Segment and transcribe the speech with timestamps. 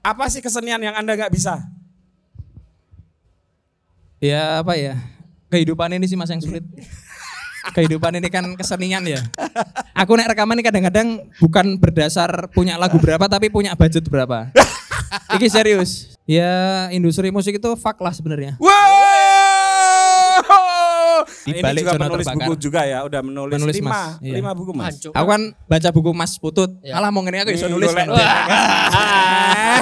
[0.00, 1.60] apa sih kesenian yang Anda nggak bisa?
[4.20, 4.96] Ya apa ya?
[5.48, 6.64] Kehidupan ini sih mas yang sulit.
[7.76, 9.20] Kehidupan ini kan kesenian ya.
[9.92, 14.48] Aku naik rekaman ini kadang-kadang bukan berdasar punya lagu berapa tapi punya budget berapa.
[15.36, 16.16] Iki serius.
[16.24, 18.56] Ya industri musik itu fuck lah sebenarnya.
[18.62, 18.89] Wow!
[21.40, 22.46] Di Ini balik juga zona penulis terbakar.
[22.46, 24.04] buku juga ya, udah menulis, Menulis, lima, Mas.
[24.20, 24.34] Iya.
[24.36, 24.86] lima buku mas.
[24.92, 25.12] Hancur.
[25.12, 26.70] Aku kan baca buku Mas Putut.
[26.84, 26.92] Ya.
[26.96, 27.88] Alah mau ngene aku bisa nulis.
[27.90, 28.06] kan.
[28.12, 29.80] Ah.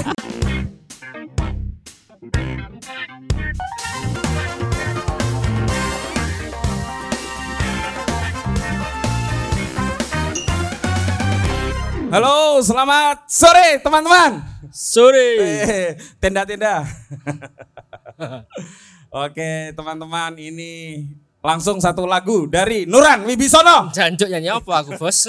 [12.08, 14.40] Halo, selamat sore teman-teman.
[14.72, 15.28] Sore.
[15.36, 16.80] Eh, Tenda-tenda.
[19.24, 21.04] Oke, teman-teman, ini
[21.48, 23.88] langsung satu lagu dari Nuran Wibisono.
[23.88, 25.24] Jancuk nyanyi apa aku bos?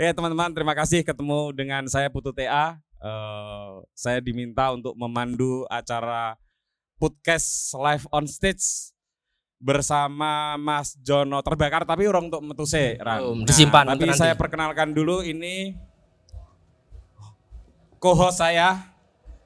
[0.00, 2.80] Ya teman-teman terima kasih ketemu dengan saya Putu TA.
[2.96, 6.40] Eh, saya diminta untuk memandu acara
[6.96, 8.96] podcast live on stage
[9.60, 13.20] bersama Mas Jono terbakar tapi orang untuk metuse Ran.
[13.20, 14.22] Oh, disimpan tapi untuk nanti.
[14.24, 15.76] saya perkenalkan dulu ini
[18.00, 18.87] co-host saya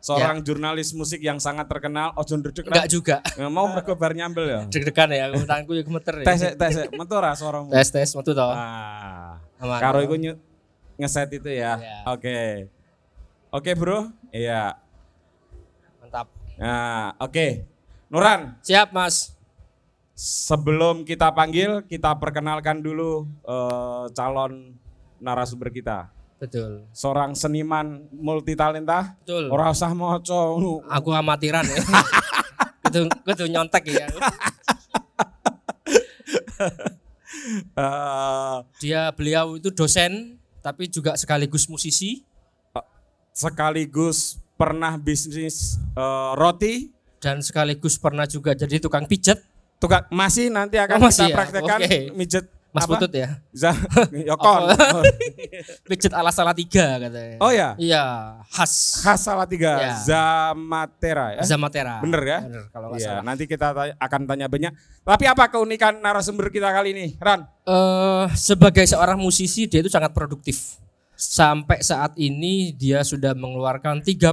[0.03, 2.75] seorang jurnalis musik yang sangat terkenal Ojo ndredeg Ran.
[2.75, 3.17] Enggak juga.
[3.39, 4.61] Nggak mau mereka bar nyambel ya.
[4.67, 6.27] Deg-degan ya, tanganku ya gemeter ya.
[6.27, 7.71] Tes tes metu ra suaramu.
[7.71, 8.43] tes tes metu to.
[8.43, 9.39] Ah.
[9.79, 10.19] Karo iku
[10.99, 11.79] ngeset itu ya.
[11.79, 11.99] Iya.
[12.11, 12.39] Oke.
[13.53, 14.11] Oke, Bro.
[14.33, 14.75] Iya.
[16.03, 16.27] Mantap.
[16.59, 17.69] Nah, oke.
[18.13, 19.33] Nuran, Siap, Mas.
[20.13, 24.77] sebelum kita panggil, kita perkenalkan dulu eh, calon
[25.21, 26.13] narasumber kita.
[26.43, 26.91] Betul.
[26.91, 29.15] Seorang seniman multi talenta.
[29.23, 29.47] Betul.
[29.47, 30.83] Ora usah maca ngono.
[30.91, 31.79] Aku amatiran ya.
[32.83, 34.11] kudu kudu nyontek ya.
[37.73, 42.23] Eh, Dia beliau itu dosen tapi juga sekaligus musisi
[43.33, 46.91] sekaligus pernah bisnis eh, roti.
[47.23, 49.39] dan sekaligus pernah juga jadi tukang pijet.
[49.79, 51.37] Tukang masih nanti akan Oh, masih kita ya?
[51.39, 51.99] praktekkan Oke.
[52.15, 52.97] mijet Mas apa?
[52.97, 53.37] Putut ya.
[53.53, 53.77] Za-
[54.33, 54.73] Yokon.
[55.85, 57.37] Pijet ala salah tiga katanya.
[57.39, 58.05] Oh ya, Iya,
[58.49, 59.05] khas.
[59.05, 59.93] khas salah tiga Ya.
[60.01, 61.43] Zamatera ya.
[61.45, 62.01] Zamatera.
[62.01, 62.39] Bener ya?
[62.41, 63.23] Bener kalau Iya, salah.
[63.23, 64.73] nanti kita tanya- akan tanya banyak.
[65.03, 67.45] Tapi apa keunikan narasumber kita kali ini, Ran?
[67.63, 70.81] eh sebagai seorang musisi dia itu sangat produktif.
[71.13, 74.33] Sampai saat ini dia sudah mengeluarkan 31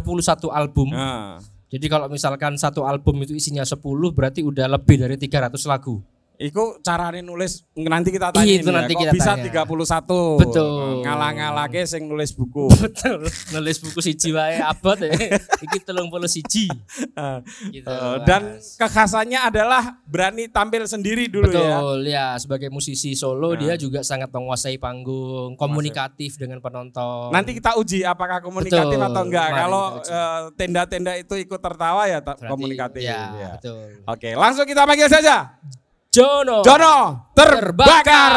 [0.49, 0.89] album.
[0.89, 1.37] Nah,
[1.69, 3.77] Jadi kalau misalkan satu album itu isinya 10
[4.09, 6.01] berarti udah lebih dari 300 lagu.
[6.39, 9.51] Iku carane nulis nanti kita tanya Iya, itu nanti kita bisa tanya.
[9.51, 10.39] 31.
[10.39, 11.03] Betul.
[11.03, 12.71] Ngalah-ngalake sing nulis buku.
[12.79, 13.27] Betul.
[13.51, 15.11] Nulis buku siji wae abot ya.
[15.67, 15.99] Iki 30
[16.31, 16.71] siji.
[17.11, 17.39] Eh,
[17.69, 17.83] Gitu.
[17.83, 18.79] eh, dan Mas.
[18.79, 21.75] kekhasannya adalah berani tampil sendiri dulu ya.
[21.75, 27.35] Betul ya, sebagai musisi solo dia juga sangat menguasai panggung, komunikatif dengan penonton.
[27.35, 29.11] Nanti kita uji apakah komunikatif Betul.
[29.11, 29.43] atau enggak.
[29.45, 33.03] Mari Kalau eh, tenda-tenda itu ikut tertawa ya Berarti- komunikatif.
[33.03, 33.51] Ya, ya.
[33.59, 34.07] betul.
[34.07, 35.59] Oke, langsung kita panggil saja.
[36.09, 36.65] Jono.
[36.65, 38.35] Jono terbakar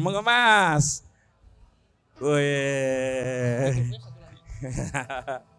[0.00, 1.04] mengemas.
[2.16, 3.92] Wih.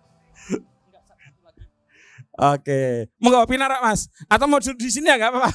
[2.34, 4.10] Oke, mau nggak pinar mas?
[4.26, 5.54] Atau mau duduk di sini ya nggak apa-apa?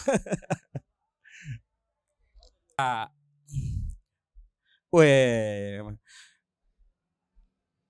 [2.78, 3.10] Ah.
[4.95, 5.99] Wih.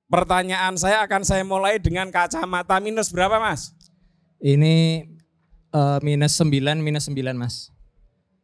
[0.08, 3.76] Pertanyaan saya akan saya mulai dengan kacamata minus berapa mas?
[4.40, 5.04] Ini
[5.70, 7.70] eh, minus 9 minus 9 Mas.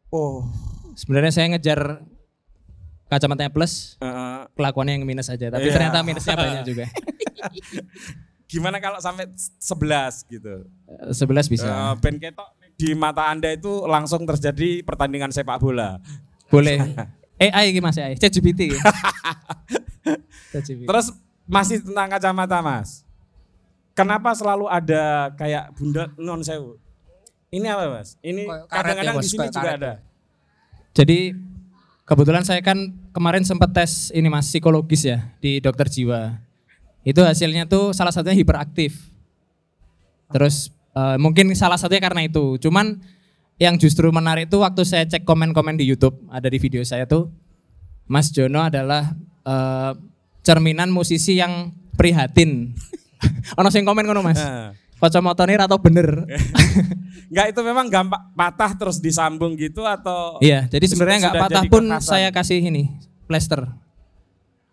[0.09, 0.47] Oh,
[0.95, 2.07] Sebenarnya saya ngejar
[3.09, 5.51] kacamatanya plus, eh, kelakuannya yang minus aja.
[5.51, 5.75] Tapi Iya.
[5.75, 6.87] ternyata minusnya banyak juga.
[8.47, 9.27] gimana kalau sampai
[9.59, 10.63] 11 gitu?
[10.87, 11.67] Eh, 11 bisa.
[11.67, 15.99] Eh, ben ketok di mata anda itu langsung terjadi pertandingan sepak bola.
[16.47, 16.79] Boleh.
[17.43, 18.15] AI Mas AI.
[18.23, 18.71] ChatGPT.
[20.87, 21.07] Terus
[21.45, 23.03] masih tentang kacamata mas.
[23.91, 26.79] Kenapa selalu ada kayak bunda non sewu?
[27.55, 28.19] Ini apa mas?
[28.19, 29.93] Ini karet kadang-kadang ya, di sini juga karet ada.
[30.95, 31.19] Jadi
[32.03, 36.39] kebetulan saya kan kemarin sempat tes ini Mas psikologis ya di dokter jiwa.
[37.07, 38.99] Itu hasilnya tuh salah satunya hiperaktif.
[40.35, 42.59] Terus eh, mungkin salah satunya karena itu.
[42.59, 42.99] Cuman
[43.63, 47.31] yang justru menarik itu waktu saya cek komen-komen di YouTube, ada di video saya tuh
[48.11, 49.15] Mas Jono adalah
[49.47, 49.93] eh,
[50.43, 52.75] cerminan musisi yang prihatin.
[53.63, 54.43] Ono sing komen ngono Mas.
[55.05, 55.13] Nah.
[55.13, 56.09] Kacamata atau bener.
[57.31, 61.63] Enggak itu memang gampang patah terus disambung gitu atau Iya, jadi sebenarnya nggak sudah patah
[61.69, 62.09] pun kekhasan?
[62.09, 62.95] saya kasih ini
[63.29, 63.69] plester.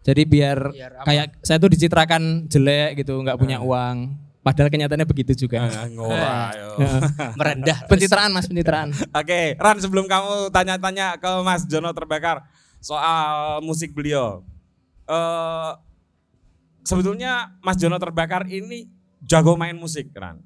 [0.01, 1.05] Jadi biar, Biar apa?
[1.05, 4.17] kayak saya tuh dicitrakan jelek gitu, nggak punya uang.
[4.41, 5.69] Padahal kenyataannya begitu juga.
[5.69, 6.69] Ah, ngora, yo.
[7.37, 7.85] merendah.
[7.89, 8.89] pencitraan mas, pencitraan.
[9.13, 12.41] Oke, Ran sebelum kamu tanya-tanya ke Mas Jono terbakar
[12.81, 14.41] soal musik beliau.
[15.05, 15.71] Eh
[16.81, 18.89] sebetulnya Mas Jono terbakar ini
[19.25, 20.41] jago main musik kan.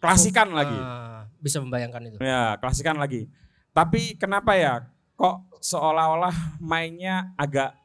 [0.00, 0.76] Klasikan lagi.
[0.76, 2.16] Ah, bisa membayangkan itu.
[2.24, 3.28] Ya, klasikan lagi.
[3.76, 7.76] Tapi kenapa ya kok seolah-olah mainnya agak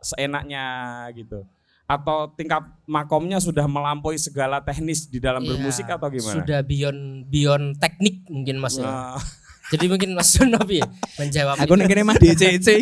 [0.00, 0.64] seenaknya
[1.12, 1.44] gitu?
[1.84, 6.38] Atau tingkat makomnya sudah melampaui segala teknis di dalam Iya, bermusik atau gimana?
[6.38, 8.86] Sudah beyond beyond teknik mungkin Mas ya.
[8.86, 9.18] Nah,
[9.70, 10.82] Jadi mungkin Mas Jono ya
[11.14, 12.68] menjawab Aku nih mah DCC.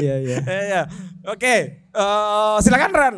[0.00, 0.38] Iya iya.
[0.40, 0.82] ya, ya.
[1.28, 3.16] Oke, eh, silakan Ran.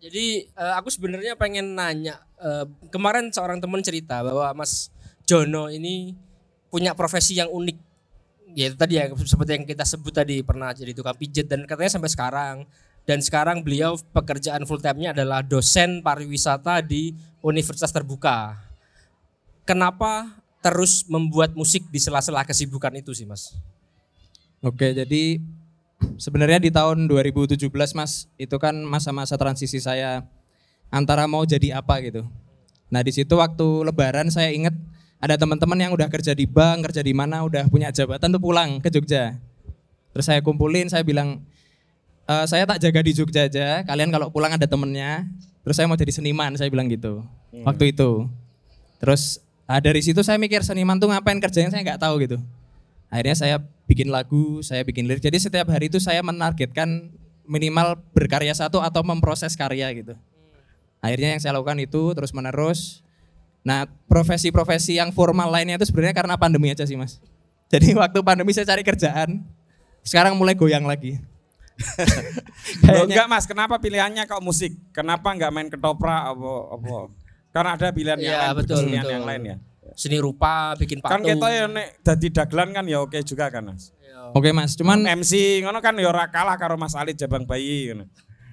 [0.00, 4.92] Jadi eh, aku sebenarnya pengen nanya eh, kemarin seorang teman cerita bahwa Mas
[5.24, 6.14] Jono ini
[6.68, 7.76] punya profesi yang unik.
[8.56, 11.92] Ya itu tadi ya seperti yang kita sebut tadi pernah jadi tukang pijat dan katanya
[11.98, 12.56] sampai sekarang
[13.06, 18.58] dan sekarang beliau pekerjaan full time-nya adalah dosen pariwisata di Universitas Terbuka.
[19.62, 23.54] Kenapa terus membuat musik di sela-sela kesibukan itu sih, Mas?
[24.58, 25.38] Oke, jadi
[26.16, 30.24] sebenarnya di tahun 2017 Mas, itu kan masa-masa transisi saya
[30.92, 32.24] antara mau jadi apa gitu.
[32.92, 34.74] Nah, di situ waktu lebaran saya ingat
[35.18, 38.78] ada teman-teman yang udah kerja di bank, kerja di mana, udah punya jabatan tuh pulang
[38.78, 39.34] ke Jogja.
[40.12, 41.42] Terus saya kumpulin, saya bilang,
[42.28, 45.26] "E, saya tak jaga di Jogja aja, kalian kalau pulang ada temennya,
[45.64, 47.24] terus saya mau jadi seniman, saya bilang gitu.
[47.64, 48.28] Waktu itu.
[49.00, 52.38] Terus ah, dari situ saya mikir seniman tuh ngapain kerjanya saya nggak tahu gitu.
[53.10, 53.56] Akhirnya saya
[53.86, 55.22] bikin lagu, saya bikin lirik.
[55.22, 57.14] Jadi setiap hari itu saya menargetkan
[57.46, 60.14] minimal berkarya satu atau memproses karya gitu.
[60.98, 63.06] Akhirnya yang saya lakukan itu terus menerus.
[63.62, 67.22] Nah profesi-profesi yang formal lainnya itu sebenarnya karena pandemi aja sih mas.
[67.72, 69.42] Jadi waktu pandemi saya cari kerjaan,
[70.06, 71.18] sekarang mulai goyang lagi.
[71.76, 74.72] Loh, Kayaknya enggak Mas, kenapa pilihannya kok musik?
[74.96, 76.96] Kenapa enggak main ketoprak apa apa?
[77.52, 79.12] Karena ada pilihan yang Iya, lain, betul, betul.
[79.12, 79.56] yang lain ya.
[79.96, 81.24] Seni rupa, bikin Kan patung.
[81.24, 83.90] kita ya nek dadi dagelan kan ya oke juga kan Mas.
[84.34, 88.04] Oke mas, cuman MC ngono kan ya ora kalah karo Mas Ali Jabang Bayi ngono.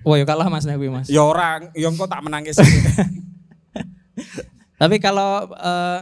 [0.04, 1.08] wah ya kalah mas Nabi mas.
[1.08, 2.56] Ya ora, ya engko tak menangis.
[4.78, 6.00] Tapi kalau eh,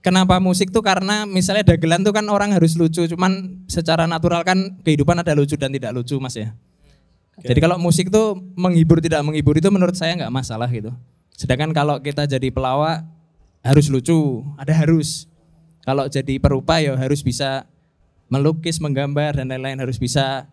[0.00, 4.78] kenapa musik tuh karena misalnya dagelan tuh kan orang harus lucu, cuman secara natural kan
[4.80, 6.54] kehidupan ada lucu dan tidak lucu mas ya.
[7.36, 10.94] Jadi kalau musik tuh menghibur tidak menghibur itu menurut saya nggak masalah gitu.
[11.34, 13.02] Sedangkan kalau kita jadi pelawak
[13.64, 15.24] harus lucu, ada harus.
[15.80, 17.64] Kalau jadi perupa ya harus bisa
[18.28, 20.48] melukis, menggambar dan lain-lain harus bisa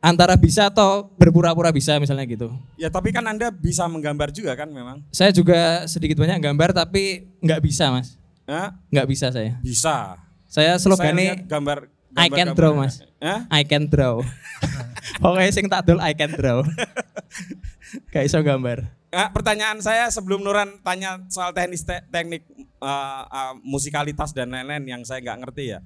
[0.00, 2.48] antara bisa atau berpura-pura bisa misalnya gitu.
[2.76, 5.04] ya tapi kan Anda bisa menggambar juga kan memang.
[5.12, 8.72] Saya juga sedikit banyak gambar tapi nggak bisa mas, Hah?
[8.88, 9.60] nggak bisa saya.
[9.60, 10.16] Bisa.
[10.48, 11.78] Saya Saya slogannya lihat gambar,
[12.16, 13.40] I can gambar- draw gambar- mas, Hah?
[13.52, 14.24] I can draw.
[15.22, 16.64] Pokoknya sing tak dol I can draw.
[18.14, 18.86] Gak iso gambar.
[19.10, 22.46] Nah, pertanyaan saya sebelum Nuran tanya soal teknis te- teknik
[22.78, 25.78] uh, uh, musikalitas dan lain-lain yang saya nggak ngerti ya.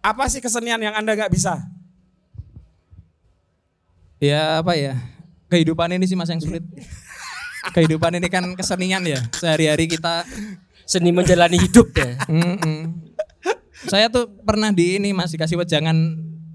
[0.00, 1.60] Apa sih kesenian yang Anda nggak bisa?
[4.22, 4.96] Ya apa ya,
[5.50, 6.62] kehidupan ini sih mas yang sulit.
[7.76, 10.24] kehidupan ini kan kesenian ya, sehari-hari kita.
[10.82, 12.18] Seni menjalani hidup ya.
[12.26, 12.90] Mm-mm.
[13.86, 15.94] Saya tuh pernah di ini mas dikasih wejangan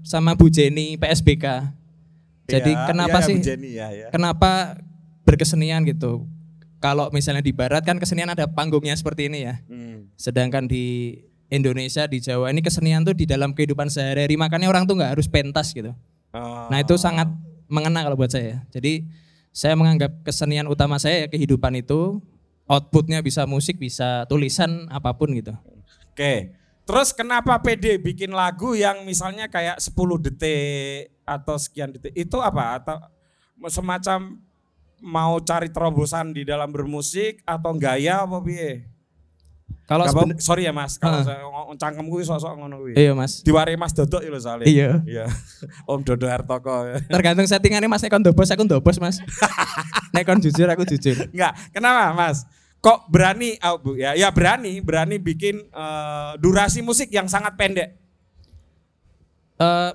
[0.04, 1.72] sama Bu Jenny PSBK.
[2.48, 3.36] Jadi Ya, kenapa ya, ya, sih?
[3.36, 4.08] Bu Jenny, ya, ya.
[4.08, 4.76] kenapa
[5.28, 6.24] berkesenian gitu?
[6.80, 9.60] Kalau misalnya di barat kan kesenian ada panggungnya seperti ini ya.
[9.68, 10.08] Hmm.
[10.16, 11.18] Sedangkan di
[11.52, 14.40] Indonesia, di Jawa ini kesenian tuh di dalam kehidupan sehari-hari.
[14.40, 15.92] Makanya orang tuh nggak harus pentas gitu.
[16.32, 16.68] Oh.
[16.72, 17.28] Nah itu sangat
[17.68, 18.64] mengena kalau buat saya.
[18.72, 19.04] Jadi
[19.52, 22.24] saya menganggap kesenian utama saya ya kehidupan itu.
[22.68, 25.56] Outputnya bisa musik, bisa tulisan, apa pun gitu.
[26.12, 26.52] Oke.
[26.84, 29.92] Terus kenapa PD bikin lagu yang misalnya kayak 10
[30.24, 32.12] detik atau sekian detik?
[32.12, 32.76] Itu apa?
[32.76, 32.96] Atau
[33.72, 34.40] semacam
[35.02, 38.86] mau cari terobosan di dalam bermusik atau gaya apa piye?
[39.88, 42.92] Kalau seben- sorry ya Mas, kalau saya ngomong cangkem kuwi sok-sok ngono kuwi.
[42.92, 43.40] Iya mas.
[43.40, 44.64] Diwari Mas Dodok ya lho.
[44.68, 44.90] Iya.
[45.08, 45.24] Iya.
[45.88, 46.92] Om Dodo Hartoko.
[47.08, 49.16] Tergantung settingannya mas, nek kon dobos aku dobos mas.
[50.12, 51.32] nek kon jujur aku jujur.
[51.32, 52.44] Enggak, kenapa Mas?
[52.78, 57.96] Kok berani, oh, Bu, ya, ya berani, berani bikin eh, durasi musik yang sangat pendek.
[59.58, 59.92] Eh,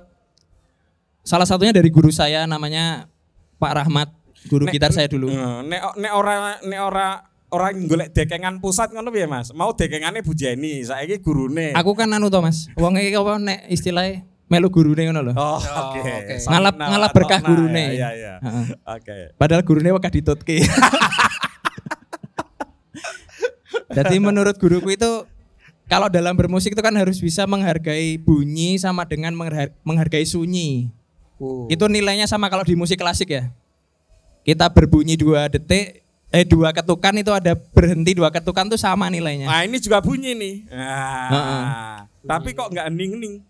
[1.24, 3.08] salah satunya dari guru saya namanya
[3.56, 4.08] Pak Rahmat,
[4.46, 5.28] guru Nek- gitar saya dulu.
[5.64, 7.06] Nek nek ora nek ora
[7.48, 9.50] ora golek dekengan pusat ngono piye Mas?
[9.50, 11.70] Mau dekengane Bu Jenny, saiki gurune.
[11.72, 15.32] Aku kan anu to Mas, wong iki apa nek istilahnya melu gurune ngono lho.
[15.32, 16.02] Oh, Oh, oke.
[16.42, 17.84] Ngalap- Samina ngalap wa berkah gurune.
[17.94, 18.34] Ya, ya.
[18.38, 18.64] Heeh.
[18.84, 19.16] Oke.
[19.34, 20.60] Padahal gurune wekah ditutke.
[23.94, 25.10] Jadi menurut guruku itu
[25.86, 30.90] kalau dalam bermusik itu kan harus bisa menghargai bunyi sama dengan menghargai, menghargai sunyi.
[31.38, 31.68] Oh.
[31.68, 33.54] Itu nilainya sama kalau di musik klasik ya.
[34.44, 39.48] Kita berbunyi dua detik, eh dua ketukan itu ada berhenti dua ketukan tuh sama nilainya.
[39.48, 40.54] Nah, ini juga bunyi nih.
[40.68, 41.64] Nah, Heeh.
[42.28, 43.40] Tapi kok enggak hening-hening?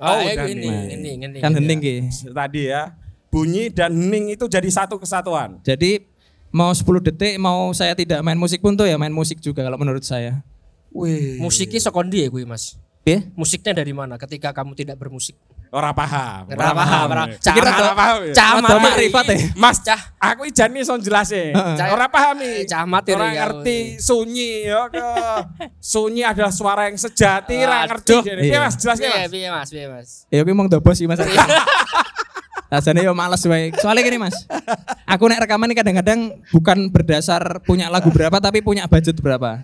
[0.00, 0.76] Oh, udah ini, nih.
[0.96, 1.96] ini, ini, kan hening ki.
[2.32, 2.96] Tadi ya.
[3.30, 5.62] bunyi dan hening itu jadi satu kesatuan.
[5.62, 6.02] Jadi
[6.50, 9.78] mau 10 detik mau saya tidak main musik pun tuh ya main musik juga kalau
[9.78, 10.42] menurut saya.
[10.90, 11.38] Wih.
[11.38, 12.74] Musiknya sekondi ya gue mas.
[13.06, 13.22] Ya?
[13.38, 15.38] Musiknya dari mana ketika kamu tidak bermusik?
[15.70, 16.50] Ora paham.
[16.50, 17.24] Ora paham, ora.
[17.30, 17.78] Kira Camat.
[17.80, 18.16] ora paham.
[18.20, 18.34] ya?
[18.34, 18.70] Camat.
[18.76, 19.36] Makrifat ya?
[19.54, 21.54] Mas cah, aku ijan nih son jelasin.
[21.86, 22.66] Ora paham nih.
[22.66, 23.38] Camat ini Orang kau.
[23.38, 24.98] ngerti sunyi ya ke.
[25.78, 28.14] Sunyi adalah suara yang sejati, ora ngerti.
[28.20, 28.58] Jadi, Iya.
[28.60, 29.30] Mas, jelasnya Mas.
[29.30, 30.08] iya mas, iya mas.
[30.26, 31.22] Ya oke mau dobos sih Mas.
[32.66, 33.70] Rasanya yo males wae.
[33.76, 34.34] Soalnya gini Mas.
[35.04, 36.18] Aku nek rekaman ini kadang-kadang
[36.50, 39.62] bukan berdasar punya lagu berapa tapi punya budget berapa.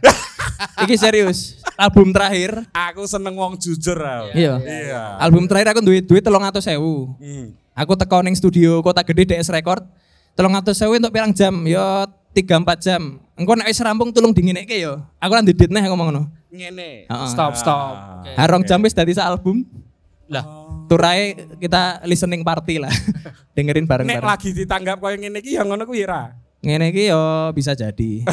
[0.83, 1.59] Iki serius.
[1.77, 4.33] Album terakhir, Aku seneng wong jujur aku.
[4.33, 4.57] iya.
[4.59, 5.21] Iya.
[5.21, 7.13] Album terakhir aku duit duit telung atau sewu.
[7.21, 7.53] Hmm.
[7.73, 9.85] Aku teko ning studio kota gede DS Record.
[10.33, 11.53] Telung atau sewu untuk pirang jam?
[11.65, 11.81] Yo
[12.33, 13.21] tiga empat jam.
[13.37, 15.05] Engko nek wis rampung tulung dingineke yo.
[15.17, 16.23] Aku lan didit neh ngomong ngono.
[16.49, 17.05] Ngene.
[17.05, 17.29] Heeh.
[17.29, 18.25] Stop, stop.
[18.25, 18.33] Oke.
[18.33, 19.69] Harong jam wis dadi sak album.
[20.27, 20.43] Lah,
[20.89, 22.91] Turai kita listening party lah.
[23.57, 24.25] Dengerin Nek bareng-bareng.
[24.25, 26.33] lagi ditanggap koyo ngene iki ya ngono kuwi ra.
[26.67, 28.27] Ngene iki yo bisa jadi.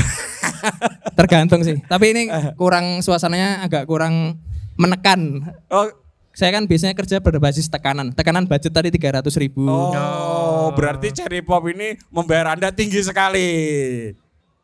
[1.20, 1.78] Tergantung sih.
[1.86, 2.24] Tapi ini
[2.58, 4.42] kurang suasananya agak kurang
[4.74, 5.54] menekan.
[5.70, 5.86] Oh,
[6.34, 8.10] Saya kan biasanya kerja berbasis tekanan.
[8.10, 9.70] Tekanan budget tadi 300 ribu.
[9.70, 13.50] oh, berarti cherry pop ini membayar Anda tinggi sekali.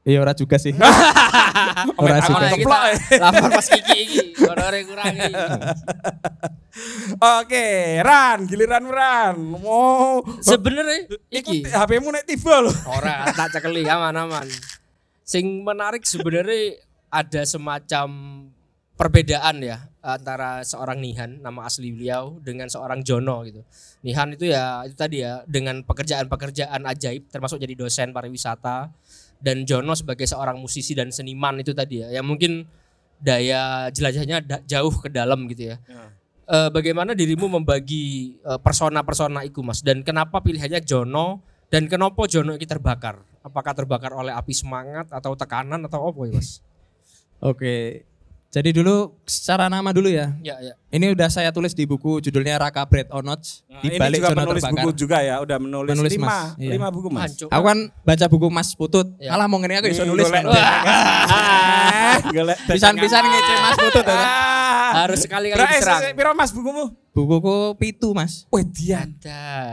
[0.08, 0.72] Iya ora juga sih.
[2.02, 2.48] Ora juga.
[2.56, 2.96] Keplok, ya.
[3.20, 5.32] lapor pas kiki iki, honore kurangi.
[7.20, 7.68] Oke,
[8.00, 9.36] Ran, giliran Ran.
[9.36, 12.76] Mau Sebenarnya iki HP-mu nek tiba loh.
[12.88, 14.48] ora tak cekeli aman-aman.
[15.28, 16.80] Sing menarik sebenarnya
[17.12, 18.08] ada semacam
[18.96, 23.64] perbedaan ya antara seorang Nihan nama asli beliau dengan seorang Jono gitu.
[24.04, 28.92] Nihan itu ya itu tadi ya dengan pekerjaan-pekerjaan ajaib termasuk jadi dosen pariwisata
[29.40, 32.68] dan Jono sebagai seorang musisi dan seniman itu tadi ya yang mungkin
[33.20, 35.78] daya jelajahnya da- jauh ke dalam gitu ya.
[36.50, 42.58] Eh, bagaimana dirimu membagi eh, persona-persona itu Mas dan kenapa pilihannya Jono dan kenapa Jono
[42.58, 43.22] ini terbakar?
[43.46, 46.60] Apakah terbakar oleh api semangat atau tekanan atau apa ya Mas?
[47.40, 48.09] Oke.
[48.50, 50.34] Jadi dulu secara nama dulu ya.
[50.42, 50.74] Ya ya.
[50.90, 54.28] Ini udah saya tulis di buku judulnya Raka Bread Onots Nah, di ini balik juga
[54.28, 54.82] zona penulis terbakar.
[54.82, 56.38] buku juga ya, udah menulis, Menulis, lima, Mas.
[56.58, 56.72] Iya.
[56.74, 57.22] lima buku mas.
[57.30, 57.48] Hancur.
[57.48, 59.08] Aku kan baca buku Mas Putut.
[59.18, 59.30] Ya.
[59.32, 60.26] Alah mau ngene aku iso Nih, nulis.
[60.28, 60.44] kan.
[62.66, 64.06] Pisan-pisan ngece Mas Putut.
[64.06, 64.18] ya.
[64.18, 65.06] Ah.
[65.06, 66.02] Harus sekali-kali eh, diserang.
[66.12, 66.90] piro mas bukumu?
[67.14, 68.50] Bukuku pitu Mas.
[68.50, 69.14] Weh dian.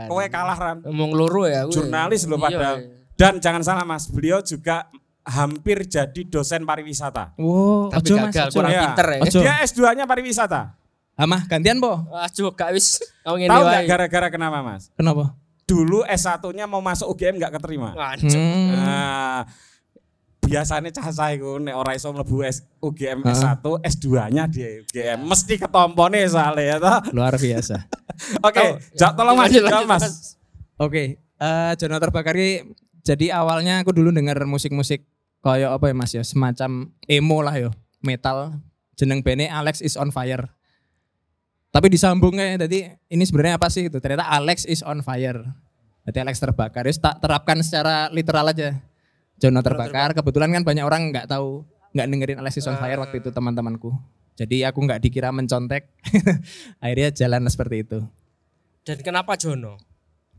[0.05, 0.77] Kowe kalah Ran.
[0.85, 1.65] ngomong loro ya.
[1.65, 2.75] Jurnalis loh Iya, padahal.
[2.77, 2.89] iya.
[3.17, 4.85] Dan jangan salah mas, beliau juga
[5.27, 7.35] hampir jadi dosen pariwisata.
[7.35, 8.23] Wow, Tapi ojo Mas.
[8.31, 8.55] gagal, ojo.
[8.55, 8.81] kurang Iya.
[8.87, 9.19] pinter ya.
[9.21, 9.39] Ojo.
[9.43, 10.61] Dia S2-nya pariwisata.
[11.13, 12.07] Amah gantian po.
[12.07, 13.03] Wah, juga wis.
[13.21, 14.87] Tahu nggak gara-gara kenapa mas?
[14.93, 15.35] Kenapa?
[15.63, 17.91] Dulu S1-nya mau masuk UGM nggak keterima.
[17.91, 18.71] Hmm.
[18.71, 19.43] Nah,
[20.39, 23.35] biasanya cah saya iku nek ora iso mlebu S- UGM Heeh.
[23.35, 26.99] S1, S2-nya di UGM mesti ketompone soalnya ya toh.
[27.11, 27.83] Luar biasa.
[28.47, 28.63] Oke,
[28.95, 30.39] ja, tolong Mas, Lanjut, jawab, lanjut, Mas.
[30.77, 32.63] Oke, eh Jono Terbakar ini
[33.01, 35.03] jadi awalnya aku dulu denger musik-musik
[35.41, 37.69] kayak apa ya Mas ya, semacam emo lah ya,
[38.01, 38.57] metal.
[38.97, 40.49] Jeneng bene Alex is on fire.
[41.69, 44.01] Tapi disambungnya jadi ini sebenarnya apa sih itu?
[44.01, 45.45] Ternyata Alex is on fire.
[46.07, 46.87] Jadi Alex terbakar.
[46.87, 48.79] Terus tak terapkan secara literal aja.
[49.37, 50.17] Jono terbakar.
[50.17, 51.61] Kebetulan kan banyak orang nggak tahu,
[51.93, 53.93] nggak dengerin Alex is on fire waktu itu teman-temanku.
[54.37, 55.91] Jadi aku nggak dikira mencontek.
[56.83, 57.99] Akhirnya jalan seperti itu.
[58.87, 59.77] Dan kenapa Jono?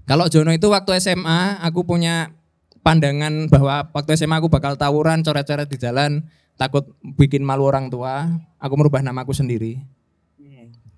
[0.09, 2.33] Kalau Jono itu waktu SMA aku punya
[2.82, 6.25] pandangan bahwa waktu SMA aku bakal tawuran coret-coret di jalan
[6.58, 8.26] takut bikin malu orang tua.
[8.58, 9.78] Aku merubah namaku sendiri.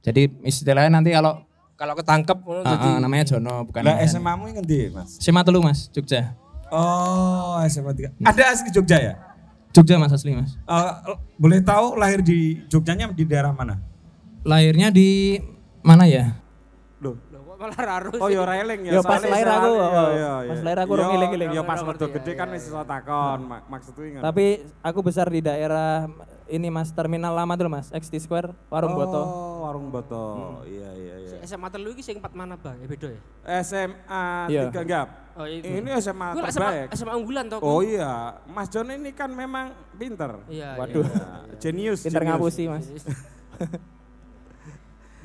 [0.01, 1.45] Jadi istilahnya nanti kalau
[1.81, 4.05] Kalau ketangkep ah, jadi ah, namanya Jono bukan Lah.
[4.05, 5.17] SMA-mu ngendi, Mas?
[5.17, 6.37] SMA telu Mas, Jogja.
[6.69, 8.21] Oh, SMA 3.
[8.21, 9.15] Ada asli Jogja ya?
[9.73, 10.61] Jogja Mas asli Mas.
[10.61, 10.93] Eh,
[11.41, 13.81] boleh tahu lahir di Jogjanya di daerah mana?
[14.45, 15.41] Lahirnya di
[15.81, 16.37] mana ya?
[17.61, 18.35] Malah raro Oh sih?
[18.35, 18.93] ya ora eling ya.
[18.97, 20.65] Yo, pas lahir aku, iya, oh, iya, pas iya.
[20.65, 21.51] lahir aku Yo, orang eling-eling.
[21.53, 22.57] Yo pas metu ngerti, gede kan iya.
[22.57, 24.23] wis iso takon, mak- maksudku ingat.
[24.25, 24.47] Tapi
[24.81, 26.09] aku besar di daerah
[26.49, 29.23] ini Mas terminal lama dulu Mas, XT Square, Warung Boto.
[29.23, 30.27] Oh, warung boto.
[30.65, 31.37] Iya iya iya.
[31.45, 32.81] SMA telu iki sing empat mana, Bang?
[32.81, 33.21] Ya beda ya?
[33.61, 34.63] SMA Iya.
[34.67, 35.07] tiga enggak.
[35.37, 35.69] Oh, itu.
[35.69, 36.89] Ini SMA terbaik.
[36.91, 37.61] SMA unggulan toh.
[37.61, 40.41] Oh iya, Mas Jon ini kan memang pinter.
[40.49, 40.75] Iya.
[40.75, 41.05] Waduh.
[41.05, 41.29] iya.
[41.47, 42.03] Ya, Jenius.
[42.03, 42.89] Pinter ngapusi Mas.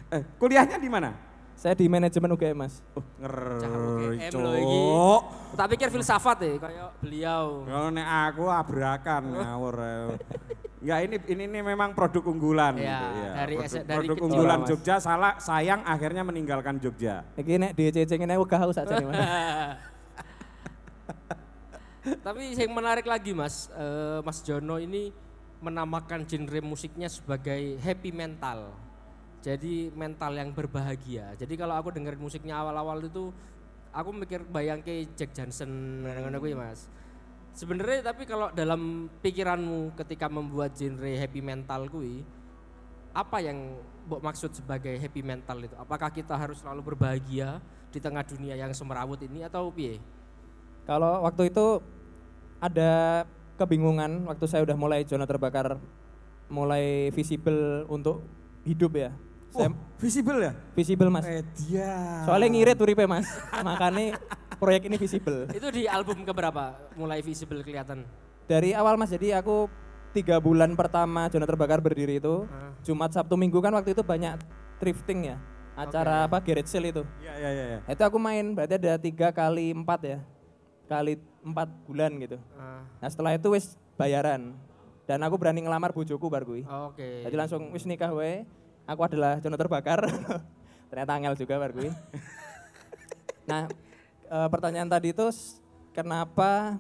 [0.06, 1.18] Eh, kuliahnya di mana?
[1.56, 2.84] Saya di manajemen UGM Mas.
[2.94, 4.78] Oh, ngeri, UGM loh iki.
[4.78, 5.22] Cuk.
[5.56, 7.64] Tak pikir filsafat ya, kayak beliau.
[7.64, 9.76] Kalau nek aku abrakan ngawur.
[9.80, 9.96] ya.
[10.86, 13.32] Enggak ini ini ini memang produk unggulan Iya, gitu, ya.
[13.34, 14.68] dari produk, dari produk kecil, unggulan Mas.
[14.70, 17.26] Jogja salah sayang akhirnya meninggalkan Jogja.
[17.34, 19.18] Iki nek dicecengin aku gak haus aja Mas.
[22.22, 25.10] Tapi yang menarik lagi Mas, eh, Mas Jono ini
[25.58, 28.70] menamakan genre musiknya sebagai happy mental.
[29.46, 31.38] Jadi mental yang berbahagia.
[31.38, 33.30] Jadi kalau aku dengerin musiknya awal-awal itu
[33.94, 36.90] aku mikir bayangke Jack Johnson ngono kuwi Mas.
[37.54, 42.26] Sebenarnya tapi kalau dalam pikiranmu ketika membuat genre happy mental kuwi
[43.14, 43.78] apa yang
[44.10, 45.78] mbok maksud sebagai happy mental itu?
[45.78, 47.62] Apakah kita harus selalu berbahagia
[47.94, 50.02] di tengah dunia yang semerawut ini atau piye?
[50.90, 51.86] Kalau waktu itu
[52.58, 53.24] ada
[53.62, 55.78] kebingungan waktu saya udah mulai zona terbakar
[56.50, 58.26] mulai visible untuk
[58.66, 59.14] hidup ya.
[59.56, 60.52] Saya Oh, visible ya?
[60.76, 61.24] visible Mas.
[61.24, 62.22] Eh dia.
[62.28, 63.24] Soalnya ngirit uripe Mas.
[63.56, 64.20] Makanya
[64.56, 65.48] proyek ini visible.
[65.50, 68.04] Itu di album keberapa mulai visible kelihatan?
[68.46, 69.72] Dari awal Mas, jadi aku
[70.12, 72.72] tiga bulan pertama zona terbakar berdiri itu Ah.
[72.82, 74.38] Jumat Sabtu Minggu kan waktu itu banyak
[74.78, 75.38] thrifting ya.
[75.76, 77.04] Acara apa garage sale itu.
[77.20, 77.66] Iya iya iya.
[77.70, 77.80] iya.
[77.84, 80.20] Itu aku main berarti ada tiga kali empat ya.
[80.86, 82.38] Kali empat bulan gitu.
[82.56, 84.56] Ah, Nah setelah itu wis bayaran.
[85.06, 86.64] Dan aku berani ngelamar bojoku bar kuwi.
[86.64, 87.24] Oke.
[87.24, 88.48] Jadi langsung wis nikah wae.
[88.86, 90.06] Aku adalah Jono terbakar.
[90.90, 91.90] Ternyata angel juga bar kuwi.
[93.50, 93.66] nah,
[94.24, 95.26] e, pertanyaan tadi itu
[95.90, 96.78] kenapa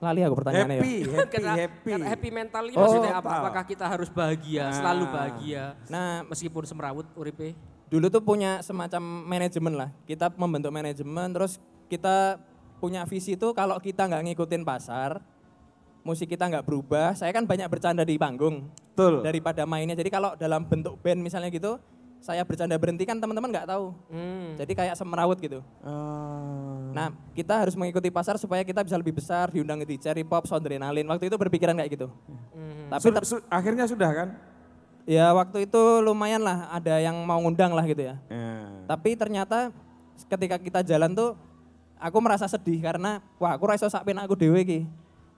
[0.00, 1.16] lali aku pertanyaannya Happy, ya.
[1.16, 1.90] happy, Karena- happy.
[1.96, 3.24] karena happy mental ini Oh, maksudnya apa?
[3.24, 3.40] apa?
[3.40, 4.76] Apakah kita harus bahagia, Nah.
[4.76, 7.56] selalu bahagia Nah, meskipun semerawut uripe?
[7.84, 9.90] dulu tuh punya semacam manajemen lah.
[10.02, 12.42] Kita membentuk manajemen terus kita
[12.82, 15.22] punya visi itu kalau kita nggak ngikutin pasar,
[16.04, 17.16] musik kita nggak berubah.
[17.16, 19.24] Saya kan banyak bercanda di panggung Betul.
[19.24, 19.96] daripada mainnya.
[19.96, 21.80] Jadi kalau dalam bentuk band misalnya gitu,
[22.20, 23.96] saya bercanda berhenti kan teman-teman nggak tahu.
[24.12, 24.54] Hmm.
[24.60, 25.64] Jadi kayak semerawut gitu.
[25.80, 26.92] Ah.
[26.92, 31.08] Nah, kita harus mengikuti pasar supaya kita bisa lebih besar, diundang di Cherry Pop, Soundrenalin.
[31.08, 32.08] Waktu itu berpikiran kayak gitu.
[32.52, 32.92] Hmm.
[32.92, 34.30] Tapi Su- su- akhirnya sudah kan?
[35.04, 38.16] ya waktu itu lumayan lah ada yang mau ngundang lah gitu ya.
[38.32, 38.72] Ya.
[38.88, 39.68] Tapi ternyata
[40.32, 41.36] ketika kita jalan tuh
[42.00, 44.80] aku merasa sedih karena wah aku rasa sak aku dewe ki.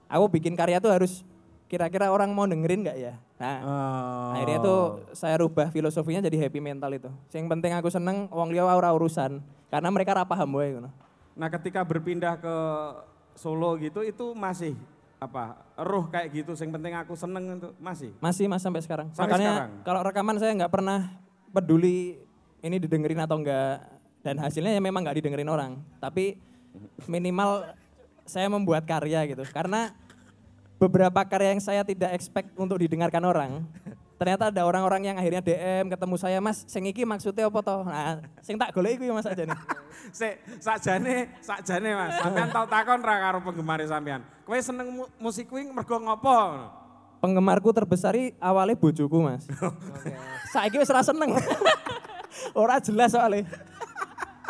[0.06, 1.26] Aku bikin karya tuh harus
[1.66, 3.14] kira-kira orang mau dengerin nggak ya?
[3.36, 4.30] Nah, Oh.
[4.32, 4.80] akhirnya tuh
[5.12, 7.10] saya rubah filosofinya jadi happy mental itu.
[7.30, 9.42] Yang penting aku seneng, wong liya ora urusan.
[9.66, 10.90] Karena mereka ra paham wae ngono.
[11.36, 12.54] Nah ketika berpindah ke
[13.36, 14.72] Solo gitu itu masih
[15.16, 19.12] apa roh kayak gitu yang penting aku seneng itu masih Masih mas sampai sekarang.
[19.12, 19.70] Sampai Makanya sekarang?
[19.82, 21.12] kalau rekaman saya nggak pernah
[21.50, 22.16] peduli
[22.60, 23.84] ini didengerin atau enggak
[24.22, 25.72] dan hasilnya ya memang nggak didengerin orang.
[26.00, 26.40] Tapi
[27.04, 27.68] minimal
[28.24, 29.44] saya membuat karya gitu.
[29.52, 29.92] Karena
[30.76, 33.64] beberapa karya yang saya tidak expect untuk didengarkan orang.
[34.16, 37.84] Ternyata ada orang-orang yang akhirnya DM ketemu saya, Mas, sing iki maksudnya apa toh?
[37.84, 39.52] Nah, sing tak golek iku ya Mas aja nih.
[40.16, 42.16] Se, sakjane, sakjane Mas.
[42.24, 44.24] Sampean tau takon ra karo penggemar sampean.
[44.48, 46.32] Kowe seneng mu- musik kuwi mergo ngopo?
[47.20, 49.44] Penggemarku terbesar i awalnya bojoku, Mas.
[50.52, 51.36] Saiki wis ora seneng.
[52.56, 53.44] ora jelas soalnya.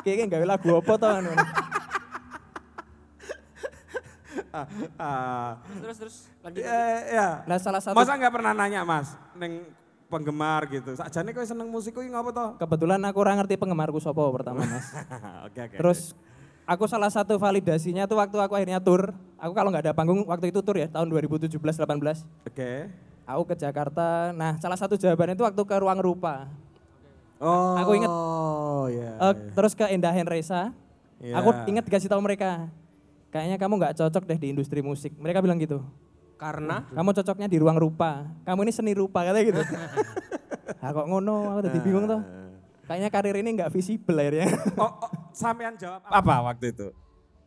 [0.07, 1.11] Kayaknya gawe lagu apa toh
[5.83, 6.63] Terus terus lanjut.
[6.63, 7.29] ya, ya.
[7.45, 9.69] Nah, salah satu Masa nggak pernah nanya Mas neng
[10.07, 10.95] penggemar gitu.
[10.95, 12.49] Sakjane kowe seneng musik kuwi ngopo toh?
[12.63, 14.87] kebetulan aku ora ngerti penggemarku sapa pertama, Mas.
[15.51, 15.77] Oke oke.
[15.77, 16.15] Terus
[16.63, 19.15] aku salah satu validasinya tuh waktu aku akhirnya tur.
[19.37, 22.23] Aku kalau nggak ada panggung waktu itu tur ya tahun 2017 18.
[22.47, 22.73] Oke.
[23.27, 24.31] Aku ke Jakarta.
[24.31, 26.47] Nah, salah satu jawabannya itu waktu ke Ruang Rupa.
[27.43, 27.75] Oh.
[27.75, 28.09] Aku inget.
[28.09, 29.19] Oh iya.
[29.19, 30.71] Eh, terus ke Indah Henresa.
[31.19, 31.43] Iya.
[31.43, 32.71] Aku inget dikasih tahu mereka.
[33.31, 35.13] Kayaknya kamu nggak cocok deh di industri musik.
[35.19, 35.83] Mereka bilang gitu.
[36.37, 38.29] Karena Kamu cocoknya di ruang rupa.
[38.45, 39.63] Kamu ini seni rupa katanya gitu.
[40.85, 42.21] ah kok ngono, aku tadi bingung tuh.
[42.87, 44.47] Kayaknya karir ini nggak visible akhirnya.
[44.79, 46.95] Oh, oh, sampean jawab apa waktu itu?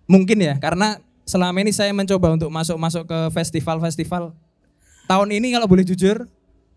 [0.09, 4.33] Mungkin ya, karena selama ini saya mencoba untuk masuk-masuk ke festival-festival.
[5.05, 6.25] Tahun ini kalau boleh jujur,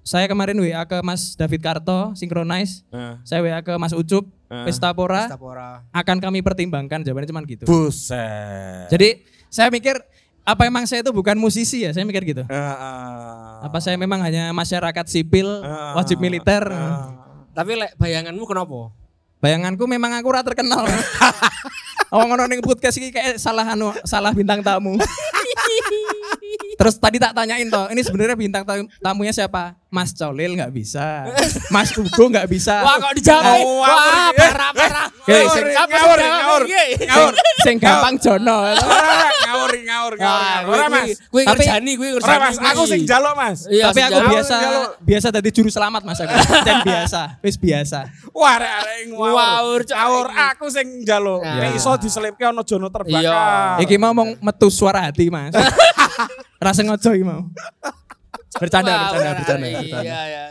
[0.02, 2.84] saya kemarin WA ke Mas David Karto, Synchronize.
[3.24, 4.64] Saya WA ke Mas Ucup, Eh.
[4.68, 5.32] Pestapora.
[5.32, 5.80] Tapora.
[5.88, 7.64] Akan kami pertimbangkan, jawabannya cuma gitu.
[7.64, 8.92] Buset.
[8.92, 9.96] Jadi saya mikir,
[10.44, 11.90] apa emang saya itu bukan musisi ya?
[11.96, 12.44] Saya mikir gitu.
[12.44, 13.52] Eh, eh.
[13.64, 15.96] Apa saya memang hanya masyarakat sipil, Ah.
[15.96, 16.68] wajib militer?
[17.52, 18.92] Tapi lek bayanganmu kenapa?
[19.40, 20.84] Bayanganku memang aku ora terkenal.
[22.12, 25.00] Oh ngono ning podcast iki kayak salah anu, salah bintang tamu.
[26.80, 29.72] Terus tadi tak tanyain toh, ini sebenarnya bintang tam- tamunya siapa?
[29.92, 31.28] Mas Colil nggak bisa,
[31.68, 32.80] Mas Ugo nggak bisa.
[32.80, 33.60] Wah kok dijawab?
[33.60, 35.06] Oh, Wah parah parah.
[35.12, 36.86] Wah, sing- ngawur, jawab ngawur, iki?
[37.04, 37.32] ngawur.
[37.60, 38.72] Sing gampang Jono.
[38.72, 40.72] Ngawur, ngawur, ngawur.
[40.72, 41.20] Ora, Mas.
[41.28, 42.40] Kuwi ngerjani, kuwi Ora, ngerjani.
[42.40, 42.56] Mas.
[42.72, 43.58] Aku sing jaluk, Mas.
[43.68, 44.54] Iya, Tapi aku biasa
[44.96, 46.32] biasa tadi juru selamat Mas aku.
[46.64, 48.08] Dan biasa, wis biasa.
[48.32, 49.28] Wah, arek arek ngawur.
[49.28, 49.80] Ngawur.
[49.92, 51.44] Ngawur, aku sing jaluk.
[51.44, 51.68] Iya.
[51.68, 53.20] Nek iso diselipke ono jono terbakar.
[53.20, 53.84] Iya.
[53.84, 55.52] Iki mau ngomong metu suara hati Mas.
[56.64, 57.44] Rasa ngojo iki mau.
[58.58, 59.34] Bercanda, bercanda, benar.
[59.38, 60.04] bercanda, Iya, bercanda.
[60.04, 60.44] iya, iya.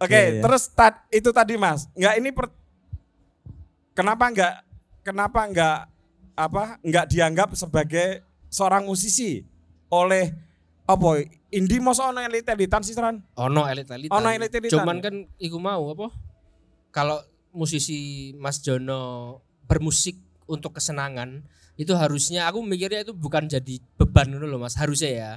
[0.00, 0.40] Oke, Iya, iya.
[0.40, 1.84] terus tad- itu tadi Mas.
[1.92, 2.54] Enggak ini per-
[3.92, 4.54] kenapa enggak
[5.02, 5.76] kenapa enggak
[6.32, 9.44] apa enggak dianggap sebagai seorang musisi
[9.92, 10.32] oleh
[10.86, 11.08] apa
[11.50, 13.18] Indi masa ono elit-elitan sih Ran?
[13.36, 14.14] Ono elit-elitan.
[14.14, 16.08] Ono elit-elitan, Cuman kan iku mau apa?
[16.90, 17.18] Kalau
[17.50, 20.14] musisi Mas Jono bermusik
[20.46, 21.42] untuk kesenangan
[21.74, 25.30] itu harusnya aku mikirnya itu bukan jadi beban dulu loh Mas harusnya ya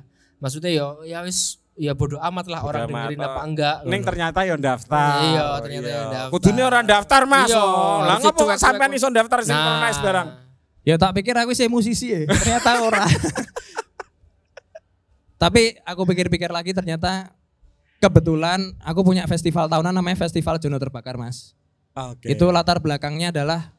[0.43, 3.27] maksudnya ya ya wis ya bodoh amat lah orang amat, dengerin oh.
[3.31, 4.07] apa enggak Ning ngono.
[4.11, 5.11] ternyata yo daftar.
[5.23, 6.31] Iya, ternyata yo daftar.
[6.35, 7.49] Kudune orang daftar, Mas.
[7.49, 10.27] Iya, Oh, Lah ngopo kok sampean iso daftar sinkronis barang?
[10.83, 13.07] Ya tak pikir aku sih musisi ya, ternyata ora.
[15.41, 17.33] Tapi aku pikir-pikir lagi ternyata
[17.99, 21.55] kebetulan aku punya festival tahunan namanya Festival Jono Terbakar, Mas.
[21.95, 22.31] Oke.
[22.31, 23.72] Itu latar belakangnya adalah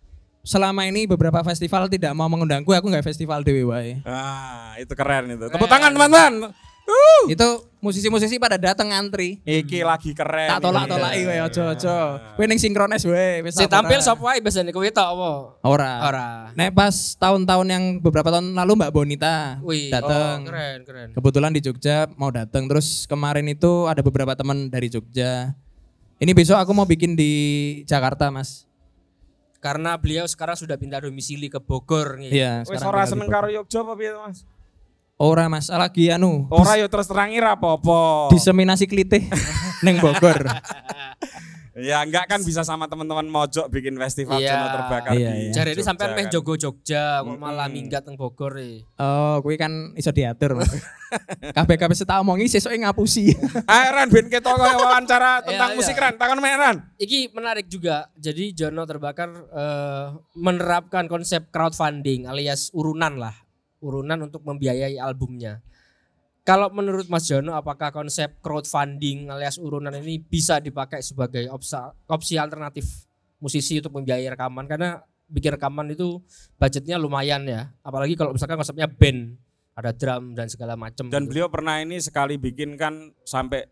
[0.44, 3.98] selama ini beberapa festival tidak mau mengundangku, aku nggak festival dewe wae.
[4.04, 5.48] Ah, itu keren itu.
[5.48, 6.52] Tepuk tangan teman-teman.
[6.84, 7.32] Uh.
[7.32, 9.40] Itu musisi-musisi pada datang ngantri.
[9.40, 10.52] Iki lagi keren.
[10.52, 11.96] Tak tolak-tolaki wae aja-aja.
[12.36, 15.30] Kowe ning sinkronis wae wis Si tampil sapa wae biasanya kowe tok apa?
[15.64, 15.92] Ora.
[16.04, 16.28] Ora.
[16.52, 20.44] Nek pas tahun-tahun yang beberapa tahun lalu Mbak Bonita datang.
[20.44, 21.08] oh, keren, keren.
[21.16, 22.68] Kebetulan di Jogja mau datang.
[22.68, 25.56] Terus kemarin itu ada beberapa teman dari Jogja.
[26.20, 27.32] Ini besok aku mau bikin di
[27.88, 28.68] Jakarta, Mas.
[29.64, 32.28] Karena beliau sekarang sudah pindah domisili ke Bogor nih.
[32.28, 34.44] Iya, Wis sekarang ora seneng karo Yogya apa piye, Mas?
[35.16, 35.72] Ora, Mas.
[35.72, 38.28] Lagi anu, Ora yo terus terangi ra apa-apa.
[38.28, 39.24] diseminasi klitih
[39.88, 40.44] neng Bogor.
[41.74, 44.54] Ya enggak kan bisa sama teman-teman mojok bikin festival Iya.
[44.54, 45.52] Jono Terbakar Iya, di iya.
[45.52, 46.30] Jare ini Jogja sampean meh kan.
[46.30, 48.86] jogo Jogja kok malah minggat teng Bogor e.
[48.94, 50.70] Oh, kuwi kan iso diatur, Mas.
[51.58, 53.34] Kabeh-kabeh setak omongi sesuke ngapusi.
[53.70, 56.02] Ayo Ran ben ketok wawancara tentang Iya, musik iya.
[56.06, 56.14] Ran.
[56.14, 56.76] Takon mek Ran.
[56.94, 58.06] Iki menarik juga.
[58.14, 63.34] Jadi Jono Terbakar eh, menerapkan konsep crowdfunding alias urunan lah.
[63.78, 65.58] Urunan untuk membiayai albumnya.
[66.44, 72.36] Kalau menurut Mas Jono apakah konsep crowdfunding alias urunan ini bisa dipakai sebagai opsa- opsi
[72.36, 73.08] alternatif
[73.40, 76.20] musisi untuk membiayai rekaman karena bikin rekaman itu
[76.60, 77.72] budgetnya lumayan ya.
[77.80, 79.40] Apalagi kalau misalkan konsepnya band,
[79.72, 81.08] ada drum dan segala macam.
[81.08, 81.32] Dan gitu.
[81.32, 83.64] beliau pernah ini sekali bikin kan sampai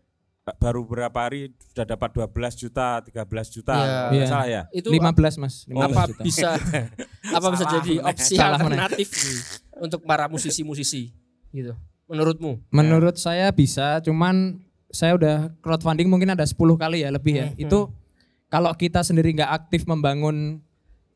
[0.57, 3.75] baru berapa hari sudah dapat 12 juta, 13 juta.
[4.09, 4.25] Iya.
[4.25, 4.61] Salah ya.
[4.73, 5.69] itu 15, Mas.
[5.69, 6.21] 15 apa juta.
[6.25, 6.49] bisa
[7.37, 9.39] apa bisa jadi opsi alternatif nih
[9.77, 11.13] untuk para musisi-musisi
[11.53, 11.77] gitu
[12.13, 14.61] menurutmu Menurut saya bisa, cuman
[14.93, 17.47] saya udah crowdfunding mungkin ada 10 kali ya lebih ya.
[17.49, 17.89] Hmm, Itu
[18.53, 20.61] kalau kita sendiri nggak aktif membangun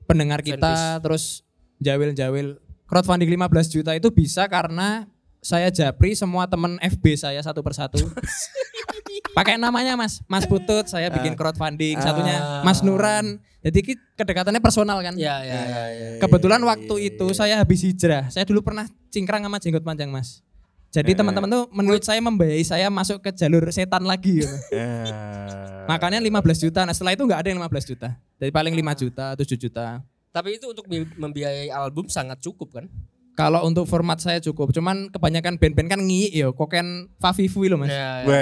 [0.10, 1.46] pendengar kita terus
[1.78, 2.58] jawil-jawil
[2.90, 5.06] crowdfunding 15 juta itu bisa karena
[5.38, 8.02] saya japri semua temen FB saya satu persatu.
[9.38, 13.38] Pakai namanya Mas, Mas Putut saya bikin crowdfunding, satunya Mas Nuran.
[13.62, 15.14] Jadi kedekatannya personal kan.
[15.14, 16.10] ya ya ya, ya.
[16.18, 18.34] Kebetulan waktu itu saya habis hijrah.
[18.34, 20.42] Saya dulu pernah cingkrang sama jenggot panjang, Mas.
[20.88, 24.56] Jadi teman-teman tuh menurut saya membiayai saya masuk ke jalur setan lagi gitu.
[24.72, 25.86] Eh.
[25.86, 26.84] Makanya 15 juta.
[26.84, 28.10] Nah, setelah itu nggak ada yang 15 juta.
[28.38, 29.86] Jadi paling 5 juta, 7 juta.
[30.28, 32.86] tapi itu untuk mem- membiayai album sangat cukup kan
[33.34, 37.94] Kalau untuk format saya cukup, cuman kebanyakan band-band kan ngiyik ya, koken Favivu loh Mas.
[37.94, 38.42] ya, ya.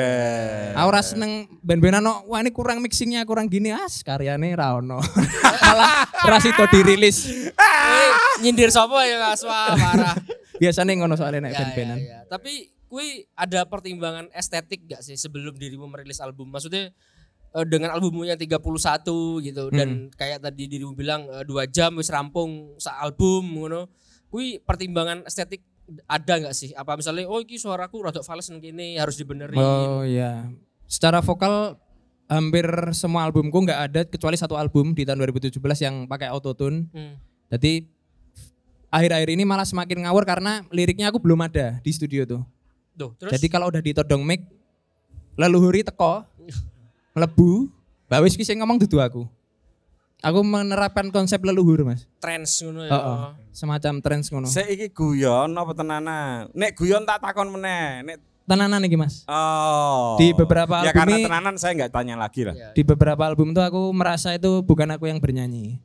[0.76, 5.04] Aku ora seneng band-bandan no, wah ini kurang mixingnya, kurang gini, as karyane ra ono.
[5.68, 7.28] Malah ra sido dirilis.
[7.28, 10.16] Eh, nyindir sopo ya Mas wah parah
[10.62, 11.98] Biasanya ngono soalnya nek ya, ya, band-bandan.
[12.00, 12.20] ya.
[12.32, 12.54] tapi
[12.86, 16.94] kui ada pertimbangan estetik gak sih sebelum dirimu merilis album maksudnya
[17.52, 18.62] eh, dengan albumnya 31
[19.42, 23.90] gitu dan kayak tadi dirimu bilang eh, dua jam wis rampung sa album ngono
[24.30, 25.66] kui pertimbangan estetik
[26.10, 30.02] ada nggak sih apa misalnya oh iki suaraku rada fals nang kene harus dibenerin Oh
[30.02, 30.50] iya.
[30.90, 31.78] Secara vokal
[32.26, 32.66] hampir
[32.98, 36.90] semua albumku nggak ada kecuali satu album di tahun 2017 yang pakai autotune.
[36.90, 37.22] Hmm.
[37.54, 37.86] Jadi
[38.96, 42.42] akhir-akhir ini malah semakin ngawur karena liriknya aku belum ada di studio tuh.
[42.96, 44.48] Duh, terus Jadi kalau udah ditodong mic
[45.36, 46.24] leluhuri teko
[47.12, 47.68] melebu,
[48.08, 49.28] Mbak Wis ki sing ngomong dudu aku.
[50.24, 52.08] Aku menerapkan konsep leluhur, Mas.
[52.18, 52.92] trends ngono ya.
[52.92, 53.18] Heeh.
[53.52, 54.48] Semacam trends ngono.
[54.48, 56.48] Saya iki guyon apa tenanan?
[56.56, 58.02] Nek guyon tak takon meneh.
[58.02, 59.26] Nek Tenanan iki, Mas.
[59.26, 60.22] oh.
[60.22, 62.54] Di beberapa Ya album karena ini- tenanan saya nggak tanya lagi lah.
[62.54, 62.70] Ya.
[62.72, 65.82] Di beberapa album tuh aku merasa itu bukan aku yang bernyanyi.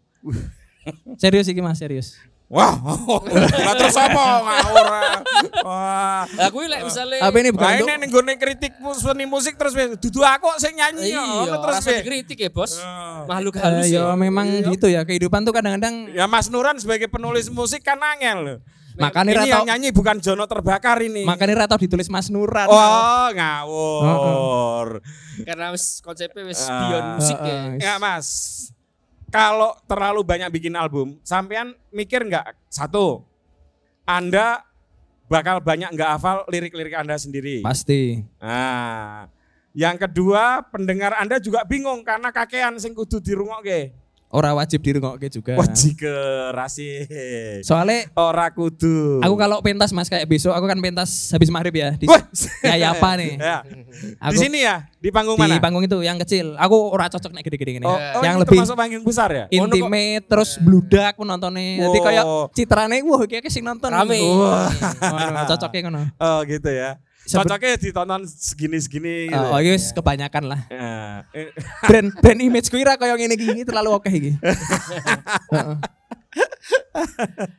[1.16, 2.20] serius iki Mas, serius.
[2.50, 2.74] Wah,
[3.62, 4.86] lah terus apa ngawur?
[5.62, 6.26] Wah.
[6.26, 9.70] Lah kuwi lek misale Apa ini bukan Nah ini nih gue kritik seni musik terus
[9.94, 12.74] dudu aku sing nyanyi iya, ya, terus dikritik ya, Bos.
[13.24, 14.18] Makhluk Eh, halus ya ya.
[14.18, 18.58] memang gitu ya kehidupan tuh kadang-kadang Ya Mas Nuran sebagai penulis musik kan angel loh.
[18.98, 21.22] makanya Ini ra yang nyanyi bukan Jono terbakar ini.
[21.22, 22.66] makanya ra tau ditulis Mas Nuran.
[22.66, 24.98] Oh ngawur.
[25.40, 26.82] Karena wis konsepnya wis Ah.
[26.82, 27.58] beyond musik ya.
[27.78, 28.26] Ya Mas,
[29.30, 33.22] kalau terlalu banyak bikin album, sampean mikir nggak satu,
[34.02, 34.66] Anda
[35.30, 37.62] bakal banyak nggak hafal lirik-lirik Anda sendiri.
[37.62, 38.26] Pasti.
[38.42, 39.30] Nah,
[39.70, 43.94] yang kedua pendengar Anda juga bingung karena kakean sing kudu dirungokke.
[44.30, 45.58] Ora wajib dirungokke juga.
[45.58, 46.14] Wajib ke
[46.54, 47.02] rasi.
[47.60, 49.18] Soalnya Ora kudu.
[49.18, 52.06] aku kalau pentas Mas kayak besok aku kan pentas habis maghrib ya di
[52.62, 53.32] kayak apa nih?
[53.36, 53.58] Ya.
[54.22, 55.58] Aku Di sini ya, di panggung di mana?
[55.58, 56.54] panggung itu yang kecil.
[56.56, 57.86] Aku ora cocok naik gede-gede gini.
[57.86, 59.44] Oh, oh, yang ini lebih termasuk panggung besar ya?
[59.50, 61.90] intimate terus bludak menontonnya.
[61.90, 62.06] Jadi Wow.
[62.06, 63.90] kayak citrane wah kayak sing nonton.
[63.90, 64.14] Rame.
[64.22, 64.70] Wah.
[65.10, 66.02] Ngono, cocoknya ngono.
[66.22, 67.02] Oh gitu ya.
[67.30, 69.38] Cocoknya ditonton segini-segini gitu.
[69.38, 70.60] Oh, oh, wis kebanyakan lah.
[70.66, 71.22] Ya.
[71.30, 71.54] Eh,
[71.88, 74.34] Brand brand image ku ira kayak ngene iki terlalu oke iki.
[75.54, 75.76] Heeh.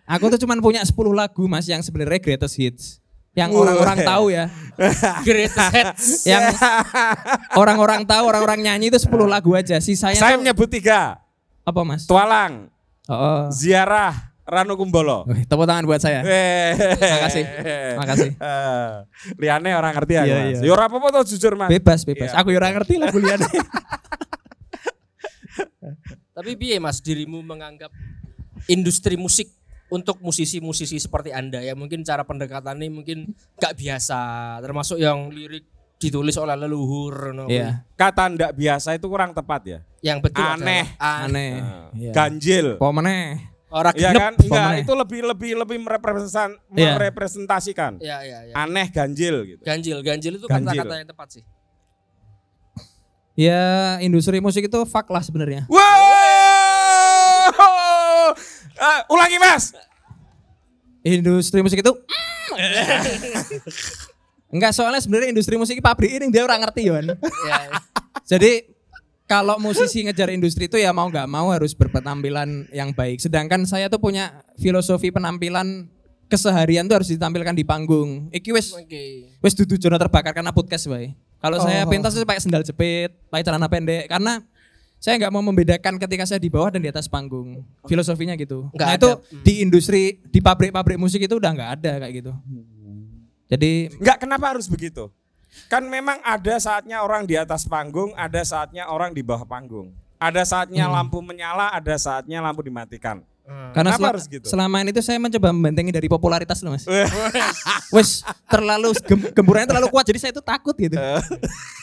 [0.07, 2.99] Aku tuh cuman punya 10 lagu Mas yang sebenarnya greatest hits.
[3.31, 4.51] Yang orang-orang tahu ya.
[5.27, 6.05] Greatest hits.
[6.27, 6.51] Yang
[7.55, 9.79] orang-orang tahu, orang-orang nyanyi itu 10 lagu aja.
[9.79, 11.23] Sisanya Saya tuh menyebut tiga.
[11.62, 12.03] apa Mas?
[12.10, 12.67] Tualang,
[13.12, 13.51] Oh.
[13.51, 15.23] Ziarah, Ranu Kumbolo.
[15.25, 16.19] Wih, tepuk tangan buat saya.
[16.99, 17.43] Makasih.
[17.95, 18.31] Makasih.
[18.41, 18.91] Eh,
[19.37, 20.59] liane orang ngerti ya, Iya, Mas.
[20.59, 20.59] iya.
[20.65, 21.69] Ya ora apa-apa tuh jujur, Mas.
[21.69, 22.29] Bebas, bebas.
[22.29, 22.37] Iya.
[22.37, 23.47] Aku ya ora ngerti lagu liane.
[26.31, 27.91] Tapi piye Mas dirimu menganggap
[28.67, 29.51] industri musik
[29.87, 34.19] untuk musisi-musisi seperti Anda ya mungkin cara pendekatannya mungkin gak biasa
[34.59, 37.45] termasuk yang lirik ditulis oleh leluhur no.
[37.45, 37.83] Iya.
[37.93, 39.79] Kata ndak biasa itu kurang tepat ya.
[40.01, 40.87] yang betul Aneh.
[40.97, 41.51] adalah- Aneh.
[41.53, 42.11] Nah, Iya.
[42.11, 42.67] Ganjil.
[42.79, 43.50] Apa meneh?
[43.71, 44.34] Orang Iya genep kan?
[44.38, 44.81] Enggak, Pomene.
[44.81, 46.93] itu lebih lebih lebih merepresentan Iya.
[46.93, 47.91] merepresentasikan.
[47.97, 49.62] ya ya ya Aneh ganjil gitu.
[49.62, 50.75] ganjil ganjil itu Ganjil.
[50.75, 51.43] kata-kata yang tepat sih
[53.31, 53.63] Ya
[53.97, 55.63] industri musik itu fuck lah sebenarnya.
[55.65, 55.79] Wow!
[58.73, 59.71] Eh, ulangi, Mas.
[61.01, 61.89] Industri musik itu
[64.51, 67.15] Enggak soalnya sebenarnya industri musik ini pabrik ini dia orang ngerti Yon.
[67.41, 67.60] ya
[68.27, 68.67] Jadi
[69.31, 73.23] kalau musisi ngejar industri itu ya mau nggak mau harus berpenampilan yang baik.
[73.23, 75.87] Sedangkan saya tuh punya filosofi penampilan
[76.27, 78.27] keseharian tuh harus ditampilkan di panggung.
[78.35, 79.03] Iki wis oke
[79.39, 81.15] wis dudu jono terbakar karena podcast bae.
[81.39, 81.89] Kalau saya Oh.
[81.89, 84.43] pentas tuh pakai sendal jepit, pakai celana pendek karena
[85.01, 87.63] saya nggak mau membedakan ketika saya di bawah dan di atas panggung.
[87.87, 88.67] Filosofinya gitu.
[88.75, 88.99] Nggak nah ada.
[88.99, 89.09] itu
[89.41, 92.31] di industri di pabrik-pabrik musik itu udah nggak ada kayak gitu.
[93.51, 95.11] Jadi Enggak, kenapa harus begitu?
[95.67, 99.91] Kan memang ada saatnya orang di atas panggung, ada saatnya orang di bawah panggung.
[100.15, 100.95] Ada saatnya Hmm.
[100.95, 103.19] lampu menyala, ada saatnya lampu dimatikan.
[103.41, 104.45] karena Kenapa sel- harus gitu?
[104.47, 106.87] selama ini tuh saya mencoba membentengi dari popularitas loh mas.
[107.91, 110.95] Wes terlalu gem gemburannya terlalu kuat jadi saya tuh takut gitu.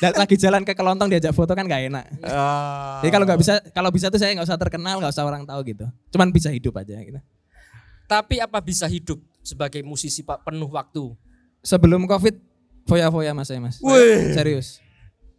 [0.00, 2.04] Dan lagi jalan ke kelontong diajak foto kan nggak enak.
[2.24, 3.02] Ah.
[3.02, 5.61] Jadi kalau nggak bisa kalau bisa tuh saya nggak usah terkenal nggak usah orang tahu
[5.66, 5.85] gitu.
[6.09, 7.20] Cuman bisa hidup aja gitu.
[8.07, 11.12] tapi apa bisa hidup sebagai musisi pak penuh waktu
[11.61, 12.33] Sebelum covid
[12.88, 13.77] foya-foya mas saya mas.
[13.79, 14.33] Wih.
[14.33, 14.81] Serius.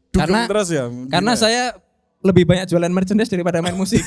[0.10, 0.86] Dugem Karena terus ya.
[1.08, 1.42] karena Gila.
[1.42, 1.64] saya
[2.20, 4.02] lebih banyak jualan merchandise daripada main musik.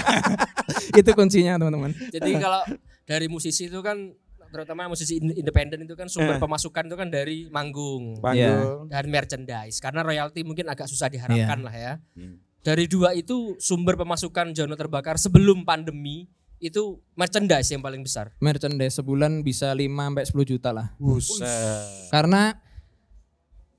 [0.94, 1.92] itu kuncinya teman-teman.
[2.08, 2.62] jadi kalau
[3.04, 4.12] dari musisi itu kan
[4.48, 6.40] terutama musisi in- independen itu kan sumber Eh.
[6.40, 8.88] pemasukan itu kan dari manggung panggung.
[8.88, 11.64] dan merchandise karena royalti mungkin agak susah diharapkan Iya.
[11.64, 11.92] lah ya.
[12.14, 12.40] Hmm.
[12.58, 18.34] Dari dua itu sumber pemasukan Jono terbakar sebelum pandemi itu merchandise yang paling besar.
[18.38, 20.90] Merchandise sebulan bisa 5 sampai 10 juta lah.
[20.98, 21.46] Buset.
[22.10, 22.58] Karena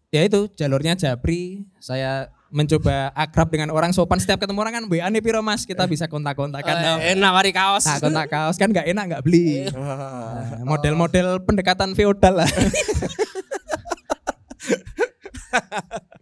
[0.10, 5.06] ya itu jalurnya Japri, saya mencoba akrab dengan orang sopan setiap ketemu orang kan WA
[5.06, 7.02] nih piro Mas, kita bisa kontak-kontakan.
[7.02, 7.86] Eh, eh, nawari kaos.
[7.86, 9.70] Nah, kontak kaos kan nggak enak nggak beli.
[9.70, 10.58] Ah.
[10.58, 12.50] Nah, model-model pendekatan feodal lah.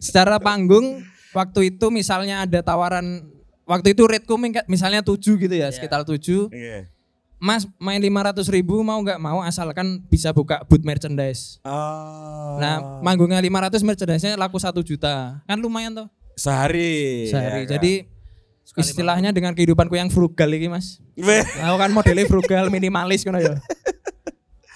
[0.03, 3.27] Secara panggung waktu itu misalnya ada tawaran
[3.63, 4.27] waktu itu rate
[4.67, 6.51] misalnya 7 gitu ya, sekitar 7.
[6.51, 6.91] Iya.
[7.37, 11.61] Mas main 500 ribu mau nggak mau asalkan bisa buka booth merchandise.
[11.61, 12.57] Ah.
[12.57, 15.41] Nah manggungnya 500 merchandise-nya laku 1 juta.
[15.45, 17.29] Kan lumayan tuh sehari.
[17.29, 17.65] sehari.
[17.65, 17.73] ya kan?
[17.77, 17.93] Jadi
[18.77, 20.97] istilahnya dengan kehidupanku yang frugal ini mas.
[21.17, 21.45] Weh.
[21.61, 23.57] Aku kan modelnya frugal minimalis kan ya.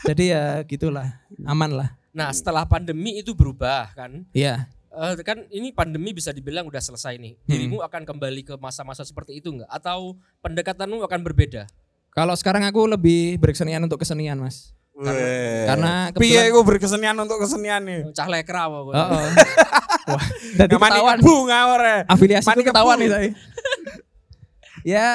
[0.10, 1.90] Jadi ya gitulah aman lah.
[2.12, 4.28] Nah, setelah pandemi itu berubah kan?
[4.36, 4.68] Iya.
[4.92, 7.40] Eh, kan ini pandemi bisa dibilang udah selesai nih.
[7.40, 7.48] Hmm.
[7.48, 9.72] Dirimu akan kembali ke masa-masa seperti itu enggak?
[9.72, 11.72] Atau pendekatanmu akan berbeda?
[12.12, 14.76] Kalau sekarang aku lebih berkesenian untuk kesenian mas.
[14.92, 15.64] Weh.
[15.66, 18.00] Karena piye iku berkesenian untuk kesenian nih.
[18.12, 18.78] Cah lekra apa?
[18.84, 19.26] Oh, oh.
[20.12, 20.26] Wah,
[20.60, 21.18] Namanya ketahuan.
[21.24, 21.96] bunga ore.
[22.10, 23.30] Afiliasi Mani ketahuan nih saya.
[24.82, 25.08] ya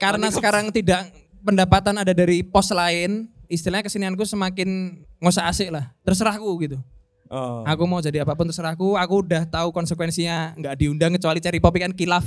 [0.00, 1.10] karena sekarang tidak
[1.44, 5.92] pendapatan ada dari pos lain, istilahnya kesenianku semakin ngosak asik lah.
[6.00, 6.78] Terserahku gitu.
[7.30, 7.62] Oh.
[7.62, 8.96] Aku mau jadi apa pun terserahku.
[8.98, 12.24] Aku udah tahu konsekuensinya nggak diundang kecuali Cherry Pop kan kilaf.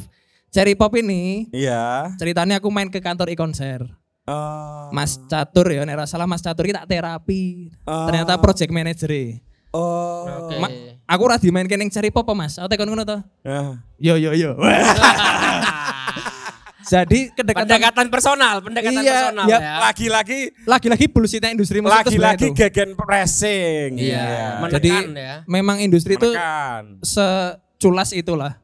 [0.54, 2.14] Cherry Pop ini Iya.
[2.22, 3.82] ceritanya aku main ke kantor e-konser.
[4.24, 4.88] Oh.
[4.94, 7.74] Mas Catur ya, nek salah Mas Catur kita terapi.
[7.84, 8.06] Oh.
[8.08, 9.10] Ternyata project manager
[9.74, 10.30] Oh.
[10.48, 10.62] Oke.
[10.62, 10.70] Ma-
[11.10, 12.56] Aku ra dimain ning Cherry Pop apa, Mas?
[12.62, 13.18] Aku tekon ngono to.
[13.42, 13.82] Ya.
[13.98, 14.54] Yo yo yo.
[16.84, 19.58] Jadi kedekatan Pendekatan personal, pendekatan Iya, personal iya.
[19.58, 19.74] ya.
[19.88, 23.96] Lagi-lagi lagi-lagi bullshitnya industri musik lagi-lagi gegen pressing.
[23.98, 25.36] Iya, Jadi menekan ya.
[25.48, 26.30] memang industri itu
[27.02, 28.63] seculas itulah.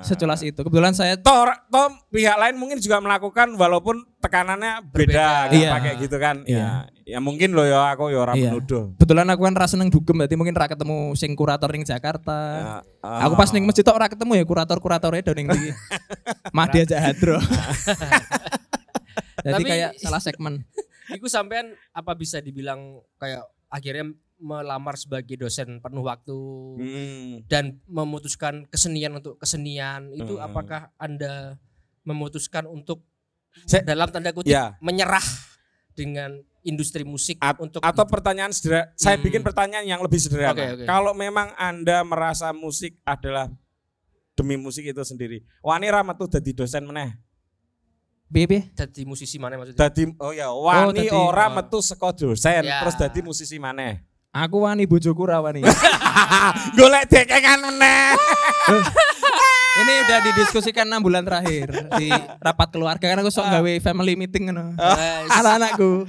[0.00, 0.58] Seculas itu.
[0.58, 5.26] Kebetulan saya Toh, toh pihak lain mungkin juga melakukan walaupun tekanannya beda, Berbeda.
[5.46, 5.70] nggak Iya.
[5.72, 6.36] pakai gitu kan.
[6.44, 6.58] Iya.
[6.58, 6.70] Ya,
[7.06, 8.50] ya mungkin loh ya aku ya orang Iya.
[8.50, 8.92] menuduh.
[8.94, 12.38] Kebetulan aku kan rasa seneng dugem berarti mungkin ra ketemu sing kurator ning Jakarta.
[13.00, 15.70] Ya, Aku pas ning masjid tok ora ketemu ya kurator-kuratornya do ning ndi.
[16.56, 17.38] Mahdi aja hadro.
[19.46, 20.66] Jadi Tapi- kayak salah segmen.
[21.16, 26.36] Iku sampean apa bisa dibilang kayak akhirnya melamar sebagai dosen penuh waktu
[26.76, 27.32] Hmm.
[27.48, 30.44] dan memutuskan kesenian untuk kesenian itu Hmm.
[30.44, 31.56] apakah anda
[32.02, 33.00] memutuskan untuk
[33.64, 34.76] Saya- dalam tanda kutip Ya.
[34.78, 35.24] menyerah
[35.96, 39.24] dengan industri musik At- untuk atau pertanyaan sederhana, saya Hmm.
[39.24, 40.52] bikin pertanyaan yang lebih sederhana.
[40.52, 40.84] Oke, oke.
[40.84, 43.48] Kalau memang Anda merasa musik adalah
[44.36, 47.16] demi musik itu sendiri, wani ra metu dadi dosen meneh.
[48.26, 48.62] Piye piye?
[48.74, 49.86] jadi musisi mana maksudnya?
[49.86, 51.54] Dadi oh ya, wani dadi- ora oh.
[51.54, 52.82] metu saka dosen Ya.
[52.82, 54.02] terus dadi musisi maneh.
[54.36, 55.64] Aku wani bojoku ra wani.
[56.78, 58.12] Golek dekengan meneh.
[59.76, 61.68] Ini udah didiskusikan 6 bulan terakhir
[62.00, 62.08] di
[62.40, 64.72] rapat keluarga kan aku sok gawe family meeting ngono.
[64.72, 66.08] Eh, Anak-anakku.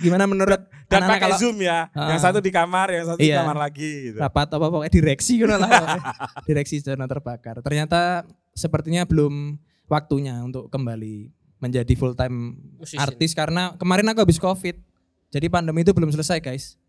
[0.00, 1.92] Gimana menurut Dan anak-anak pakai kalau Zoom ya.
[1.92, 2.08] Ah.
[2.16, 3.44] Yang satu di kamar, yang satu di Iya.
[3.44, 4.16] kamar lagi gitu.
[4.16, 5.70] rapat apa pokoknya direksi ngono lah.
[6.48, 7.60] direksi zona terbakar.
[7.60, 8.24] Ternyata
[8.56, 9.60] sepertinya belum
[9.92, 11.28] waktunya untuk kembali
[11.60, 13.00] menjadi full time Musician.
[13.00, 14.80] artis karena kemarin aku habis covid.
[15.28, 16.80] Jadi pandemi itu belum selesai guys.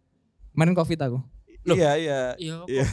[0.53, 1.19] Kemarin covid aku.
[1.63, 1.75] Loh.
[1.75, 2.19] Iya, iya.
[2.35, 2.83] Iya, Iya.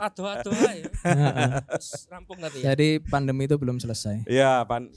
[0.00, 0.54] aduh aduh.
[0.56, 2.72] Terus Rampung nanti ya.
[2.72, 4.24] Jadi pandemi itu belum selesai.
[4.24, 4.88] Iya, pan.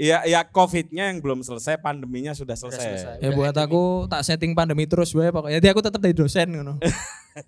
[0.00, 2.88] Iya, ya COVID-nya yang belum selesai, pandeminya sudah Udah selesai.
[2.88, 3.14] selesai.
[3.20, 3.66] Ya Udah buat endemi.
[3.68, 5.60] aku tak setting pandemi terus gue pokoknya.
[5.60, 6.74] Jadi aku tetap jadi dosen ngono.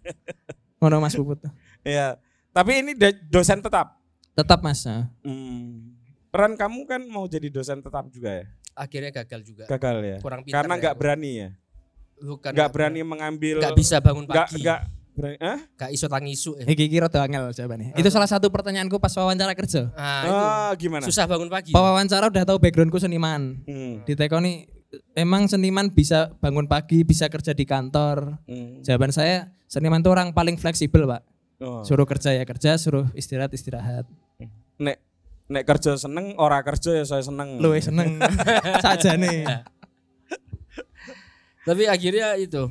[0.79, 1.41] ngono Mas Puput.
[1.83, 2.21] Iya.
[2.53, 2.93] Tapi ini
[3.27, 3.99] dosen tetap.
[4.37, 4.85] Tetap Mas.
[4.85, 5.09] nah.
[5.25, 5.97] Hmm.
[6.29, 8.45] Ran kamu kan mau jadi dosen tetap juga ya?
[8.75, 9.65] Akhirnya gagal juga.
[9.65, 10.17] Gagal ya?
[10.21, 10.61] Kurang pintar.
[10.61, 11.01] Karena ya nggak aku.
[11.01, 11.49] berani ya?
[12.17, 14.63] Bukan Nggak berani mengambil Nggak bisa bangun nggak pagi.
[14.63, 14.81] nggak
[15.13, 15.37] berani.
[15.39, 15.59] Hah?
[15.77, 16.65] Gak iso tangisu ya.
[16.67, 17.95] Iki kira rada angel jawabannya.
[17.95, 19.91] Itu salah satu pertanyaanku pas wawancara kerja.
[19.91, 21.03] Nah, itu Oh, gimana?
[21.03, 21.71] susah bangun pagi.
[21.71, 23.63] Pak wawancara udah tahu backgroundku seniman.
[23.63, 24.03] Hmm.
[24.03, 24.67] Ditekoni
[25.13, 28.43] emang seniman bisa bangun pagi, bisa kerja di kantor.
[28.45, 28.83] Hmm.
[28.83, 31.23] Jawaban saya seniman itu orang paling fleksibel, Pak.
[31.63, 31.87] Oh.
[31.87, 34.07] Suruh kerja ya kerja, suruh istirahat istirahat.
[34.77, 34.99] Nek
[35.45, 37.63] nek kerja seneng, ora kerja ya saya seneng.
[37.63, 38.19] Lu seneng
[38.85, 39.47] saja nih.
[41.65, 42.69] Tapi akhirnya itu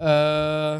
[0.00, 0.76] eh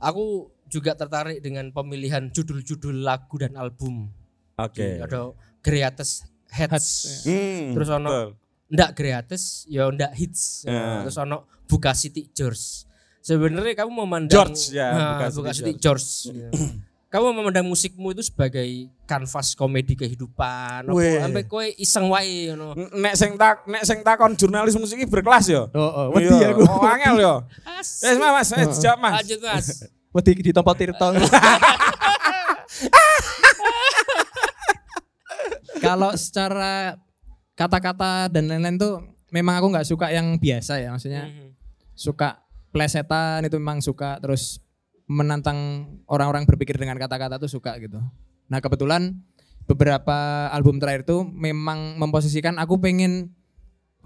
[0.00, 4.08] aku juga tertarik dengan pemilihan judul-judul lagu dan album.
[4.56, 5.02] Oke.
[5.02, 6.88] Ada greatest hits.
[7.28, 8.28] Hmm, Terus ono betul.
[8.70, 10.64] ndak greatest, ya ndak hits.
[10.64, 11.04] Ya.
[11.04, 12.86] Terus ono Buka City George.
[13.20, 16.08] Sebenarnya kamu memandang George, ya, Nah, Buka Buka, City City George.
[17.10, 20.86] Kamu memandang musikmu itu sebagai kanvas komedi kehidupan.
[20.86, 22.78] Apa sampai kowe iseng wae ngono.
[22.94, 25.66] Nek sing tak nek sing takon jurnalis musik iki berkelas yo.
[25.74, 26.30] Oh, oh Iya.
[26.30, 26.62] wedi aku.
[26.62, 27.34] Oh, angel yo.
[27.66, 29.14] Wes Mas, Mas, wes jawab Mas.
[29.18, 29.66] Lanjut Mas.
[30.14, 31.06] Wedi ditompo Tirto.
[35.80, 36.94] Kalau secara
[37.54, 41.54] kata-kata dan lain-lain tuh memang aku nggak suka yang biasa ya maksudnya Mhm.
[41.92, 44.58] suka plesetan itu memang suka terus
[45.10, 47.98] menantang orang-orang berpikir dengan kata-kata tuh suka gitu.
[48.46, 49.18] Nah kebetulan
[49.66, 53.34] beberapa album terakhir tuh memang memposisikan aku pengen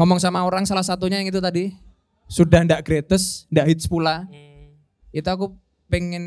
[0.01, 1.77] ngomong sama orang salah satunya yang itu tadi
[2.25, 4.25] sudah ndak greatest, ndak hits pula.
[4.33, 4.73] Hmm.
[5.13, 5.53] Itu aku
[5.93, 6.25] pengen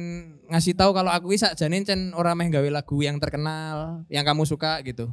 [0.48, 4.46] ngasih tahu kalau aku bisa janin cen orang meh gawe lagu yang terkenal, yang kamu
[4.46, 5.10] suka gitu.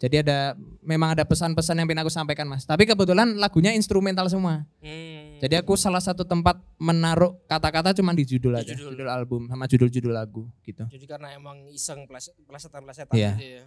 [0.00, 2.64] Jadi ada memang ada pesan-pesan yang pengen aku sampaikan mas.
[2.64, 4.64] Tapi kebetulan lagunya instrumental semua.
[4.80, 5.36] Hmm.
[5.36, 8.96] Jadi aku salah satu tempat menaruh kata-kata cuma di judul Di aja, judul.
[8.96, 9.08] judul.
[9.08, 10.88] album sama judul-judul lagu gitu.
[10.88, 12.08] Jadi karena emang iseng
[12.48, 13.32] plesetan-plesetan Iya.
[13.36, 13.64] gitu ya.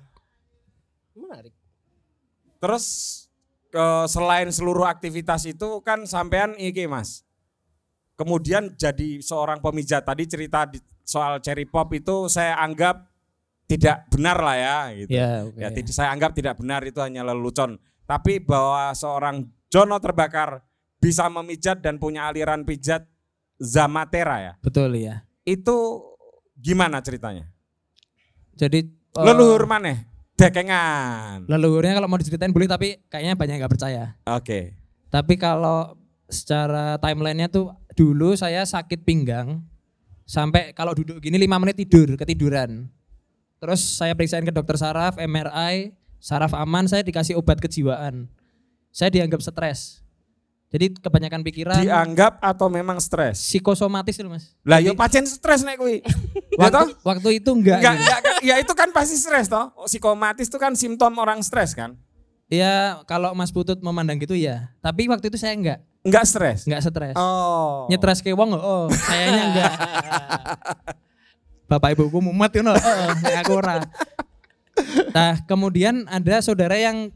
[1.13, 1.53] Menarik.
[2.57, 2.85] Terus
[3.69, 7.21] eh, selain seluruh aktivitas itu kan sampean iki Mas.
[8.13, 13.05] Kemudian jadi seorang pemijat tadi cerita di- soal cherry pop itu saya anggap
[13.73, 15.09] tidak benar lah ya gitu.
[15.09, 15.57] Ya, oke.
[15.57, 17.81] Ya, tidak saya anggap tidak benar itu hanya lelucon.
[18.05, 20.61] Tapi bahwa seorang Jono terbakar
[21.01, 23.09] bisa memijat dan punya aliran pijat
[23.57, 24.53] Zamatera ya.
[24.61, 25.25] Betul ya.
[25.41, 26.05] Itu
[26.53, 27.49] gimana ceritanya?
[28.53, 30.05] Jadi eh, Leluhur maneh,
[30.37, 31.49] dekengan.
[31.49, 34.03] leluhurnya kalau mau diceritain boleh tapi kayaknya banyak yang nggak percaya.
[34.29, 34.77] Oke.
[35.09, 35.97] Tapi kalau
[36.29, 39.61] secara timelinenya tuh dulu saya sakit pinggang
[40.25, 42.89] sampai kalau duduk gini lima menit tidur ketiduran.
[43.63, 48.27] Terus saya periksain ke dokter saraf, MRI, saraf aman, saya dikasih obat kejiwaan.
[48.91, 50.03] Saya dianggap stres.
[50.67, 53.37] Jadi kebanyakan pikiran Dianggap atau memang stres?
[53.39, 54.57] psikosomatis loh mas.
[54.65, 56.03] Lah yo pacen stres nek kuwi.
[56.53, 57.81] Ya Waktu, waktu itu enggak.
[57.81, 58.03] Enggak, gitu.
[58.03, 59.73] enggak, kan- ya itu kan pasti stres toh.
[59.87, 61.95] Psikomatis itu kan simptom orang stres kan?
[62.45, 64.69] Ya kalau Mas Putut memandang gitu ya.
[64.83, 66.67] Tapi waktu itu saya enggak, Enggak stres.
[66.67, 67.15] enggak stres.
[67.17, 67.87] Oh.
[67.87, 69.73] Nyetres ke wong oh, kayaknya enggak.
[71.65, 73.81] Bapak ibuku mumet ngono, heeh, aku ora.
[75.09, 77.09] Nah, kemudian ada saudara yang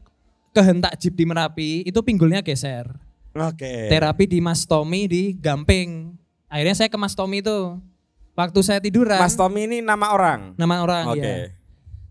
[0.50, 2.88] kehentak jeep di Merapi, itu pinggulnya geser.
[3.34, 3.86] Oke.
[3.86, 6.14] Terapi di Mas Tommy di Gamping.
[6.48, 7.78] Akhirnya saya ke Mas Tommy itu.
[8.32, 10.54] Waktu saya tiduran, Mas Tommy ini nama orang.
[10.54, 11.20] nama orang Oke.
[11.20, 11.50] ya.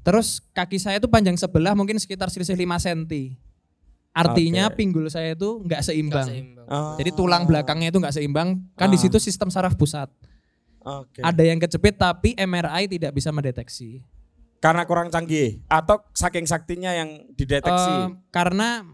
[0.03, 3.35] Terus kaki saya itu panjang sebelah mungkin sekitar selisih 5 cm.
[4.11, 4.75] Artinya Oke.
[4.75, 6.25] pinggul saya itu nggak seimbang.
[6.25, 6.67] seimbang.
[6.67, 6.95] Oh.
[6.95, 8.59] Jadi tulang belakangnya itu nggak seimbang.
[8.73, 9.01] Kan di Ah.
[9.03, 10.11] situ sistem saraf pusat.
[10.87, 11.19] Oke.
[11.19, 13.99] Ada yang kejepit tapi MRI tidak bisa mendeteksi.
[14.63, 17.91] Karena kurang canggih atau saking saktinya yang dideteksi.
[17.91, 18.87] Eh, karena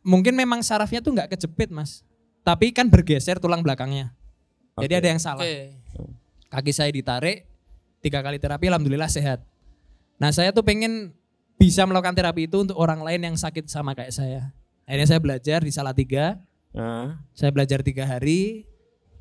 [0.00, 2.02] mungkin memang sarafnya tuh nggak kejepit mas,
[2.42, 4.16] tapi kan bergeser tulang belakangnya.
[4.80, 5.00] Jadi Oke.
[5.04, 5.44] ada yang salah.
[5.44, 5.76] Oke.
[6.50, 7.46] Kaki saya ditarik,
[8.02, 9.44] tiga kali terapi, alhamdulillah sehat.
[10.18, 11.14] Nah saya tuh pengen
[11.54, 14.50] bisa melakukan terapi itu untuk orang lain yang sakit sama kayak saya.
[14.90, 18.66] Akhirnya saya belajar di Salatiga, Nah, saya belajar tiga hari,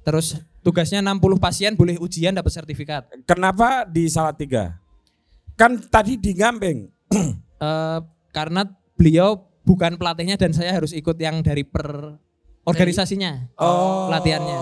[0.05, 3.07] terus tugasnya 60 pasien boleh ujian dapat sertifikat.
[3.23, 4.79] kenapa di Salatiga?
[5.59, 6.87] Kan tadi di Gamping.
[7.59, 7.99] Eh,
[8.31, 8.63] karena
[8.95, 9.35] beliau
[9.67, 12.15] bukan pelatihnya dan saya harus ikut yang dari per
[12.63, 13.51] organisasinya.
[13.59, 14.07] Oh.
[14.07, 14.59] Pelatihannya.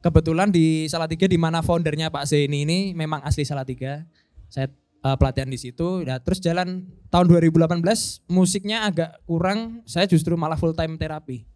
[0.00, 4.08] Kebetulan di Salatiga di mana foundernya Pak Zaini ini memang asli Salatiga.
[4.48, 4.72] Saya
[5.04, 6.00] eh, pelatihan di situ.
[6.00, 7.84] Nah, terus jalan tahun 2018
[8.32, 9.84] musiknya agak kurang.
[9.84, 11.51] Saya justru malah full time terapi.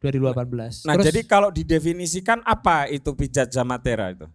[0.00, 0.88] 2018.
[0.88, 4.26] Nah, terus jadi kalau didefinisikan apa itu pijat Zamatera itu?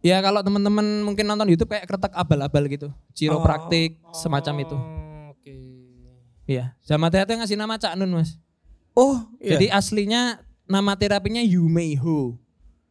[0.00, 2.88] ya kalau teman-teman mungkin nonton YouTube kayak kretek abal-abal gitu.
[3.12, 4.76] Chiropraktik semacam itu.
[4.76, 5.56] Oh, Oke.
[6.48, 6.72] Iya.
[6.80, 8.40] Sama itu ngasih nama Cak Nun, Mas.
[8.96, 12.34] Oh, Jadi aslinya nama terapinya Yumeiho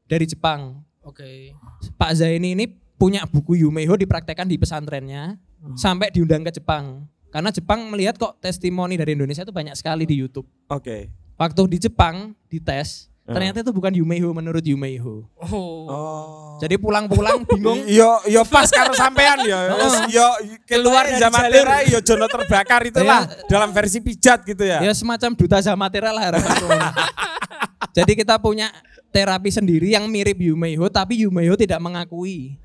[0.07, 0.79] dari Jepang.
[1.03, 1.53] Oke.
[1.97, 2.65] Pak Zaini ini
[2.95, 5.35] punya buku Yumeiho dipraktekkan di pesantrennya
[5.75, 7.07] sampai diundang ke Jepang.
[7.29, 10.49] Karena Jepang melihat kok testimoni dari Indonesia itu banyak sekali di YouTube.
[10.71, 11.13] Oke.
[11.39, 15.23] Waktu di Jepang dites, ternyata itu bukan Yumeiho menurut Yumeiho.
[15.39, 15.87] Oh.
[15.87, 16.59] Oh.
[16.59, 17.87] Jadi pulang-pulang bingung.
[17.87, 19.55] Yo yo pas karo sampean yo.
[20.11, 20.27] Yo
[20.67, 24.83] keluar dari Zamatera yo Jono terbakar itulah dalam versi pijat gitu ya.
[24.83, 26.67] Ya semacam duta Zamatera lah harapanku.
[27.97, 28.69] Jadi kita punya
[29.09, 32.59] terapi sendiri yang mirip Yumeiho tapi Yumeiho tidak mengakui.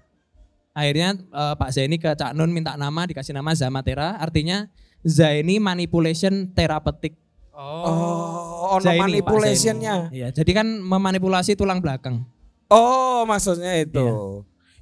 [0.74, 4.66] Akhirnya eh, Pak Zaini ke Cak Nun minta nama dikasih nama Zamatera artinya
[5.06, 7.14] Zaini Manipulation Therapeutic.
[7.54, 7.86] Oh.
[7.86, 10.10] Oh, ono Pak manipulationnya.
[10.10, 12.26] Iya, jadi kan memanipulasi tulang belakang.
[12.66, 14.02] Oh, maksudnya itu.
[14.02, 14.14] Iya.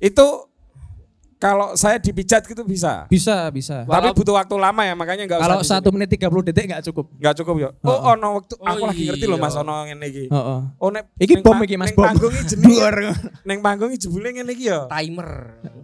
[0.03, 0.27] Itu
[1.37, 3.05] kalau saya dipijat gitu bisa.
[3.07, 3.83] Bisa, bisa.
[3.83, 7.11] Tapi Walau- butuh waktu lama ya, makanya enggak Kalau satu menit 30 detik nggak cukup.
[7.13, 7.69] Enggak cukup ya.
[7.83, 8.15] Oh, Oh.
[8.15, 9.45] ono waktu Oh, aku lagi ngerti loh iya.
[9.45, 10.25] Mas ono ngene iki.
[10.31, 10.61] Heeh.
[10.79, 12.07] Oh, nek Iki bom iki Mas neng bom.
[12.07, 12.55] panggung iki.
[13.49, 14.87] Neng panggung iki jebule ngene iki ya.
[14.87, 15.31] Timer.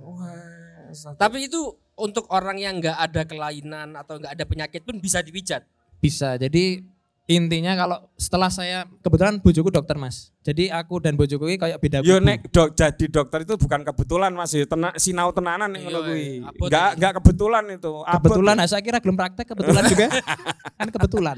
[0.01, 1.61] Wah, Tapi itu
[1.99, 5.67] untuk orang yang nggak ada kelainan atau nggak ada penyakit pun bisa dipijat.
[5.99, 6.39] Bisa.
[6.39, 6.83] Jadi
[7.29, 10.33] intinya kalau setelah saya kebetulan bojoku dokter Mas.
[10.41, 14.33] Jadi aku dan bojoku ini kayak beda Yo nek dok jadi dokter itu bukan kebetulan
[14.33, 16.41] Mas, yo tena, sinau tenanan ning ngono kuwi.
[16.41, 16.97] Enggak ya.
[16.97, 17.93] enggak kebetulan itu.
[18.01, 18.61] Abot kebetulan ya.
[18.65, 20.07] nah, saya kira belum praktek kebetulan juga
[20.79, 21.37] kan kebetulan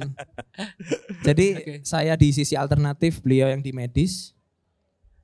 [1.25, 1.75] jadi Oke.
[1.83, 4.37] saya di sisi alternatif beliau yang di medis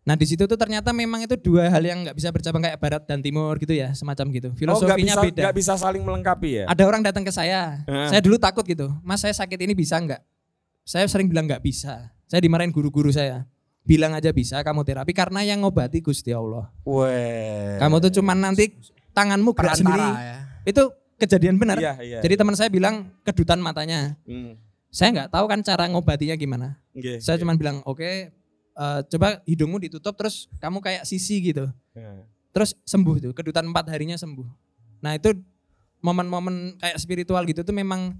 [0.06, 3.02] nah di situ tuh ternyata memang itu dua hal yang nggak bisa bercabang kayak barat
[3.02, 6.50] dan timur gitu ya semacam gitu Oh, enggak filosofinya bisa beda enggak bisa saling melengkapi
[6.56, 6.64] ya.
[6.64, 8.08] ada orang datang ke saya Heeh.
[8.08, 10.22] saya dulu takut gitu mas saya sakit ini bisa nggak
[10.80, 13.50] saya sering bilang nggak bisa saya dimarahin guru-guru saya
[13.82, 17.74] bilang aja bisa kamu terapi karena yang ngobati Gusti Allah Weh.
[17.76, 18.78] kamu tuh cuman nanti
[19.10, 20.38] tanganmu gerak sendiri ya.
[20.64, 20.82] itu
[21.16, 22.18] kejadian benar Iya, iya.
[22.20, 24.54] jadi teman saya bilang kedutan matanya Hmm.
[24.86, 26.78] saya nggak tahu kan cara ngobatinya gimana.
[26.92, 27.42] Nggih, Saya nggih.
[27.42, 28.32] cuma bilang oke,
[28.76, 31.66] eh, coba hidungmu ditutup terus kamu kayak sisi gitu,
[31.96, 32.22] Heeh.
[32.52, 34.46] terus sembuh tuh, kedutan empat harinya sembuh.
[35.00, 35.32] Nah itu
[36.04, 38.14] momen-momen kayak spiritual gitu tuh memang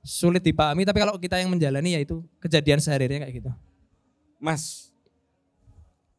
[0.00, 3.50] sulit dipahami, tapi kalau kita yang menjalani ya itu kejadian sehari-harinya kayak gitu.
[4.40, 4.88] Mas.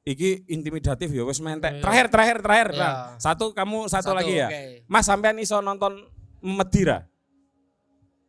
[0.01, 1.77] Iki intimidatif ya wis mentek.
[1.77, 1.81] Iya.
[1.85, 2.67] Terakhir terakhir terakhir.
[2.73, 2.81] Iya.
[2.81, 2.95] Bang.
[3.21, 4.49] Satu kamu satu, lagi ya.
[4.49, 4.61] oke.
[4.89, 6.09] Mas sampean iso nonton
[6.41, 7.05] Medira.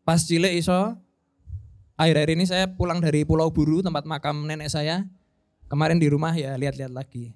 [0.05, 1.01] Pas cilik iso,
[1.97, 5.09] akhir-akhir ini saya pulang dari Pulau Buru tempat makam nenek saya.
[5.73, 7.33] Kemarin di rumah ya lihat-lihat lagi.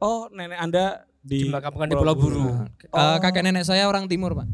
[0.00, 2.48] Oh, nenek Anda di Dimakamkan di Pulau Buru.
[2.48, 4.48] Nah, eh, kakek nenek saya orang timur pak.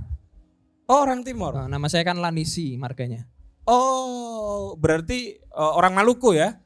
[0.91, 1.55] Oh, orang timur.
[1.55, 3.31] Nah, nama saya kan Lanisi marganya.
[3.71, 6.59] Oh, berarti eh, orang Maluku ya?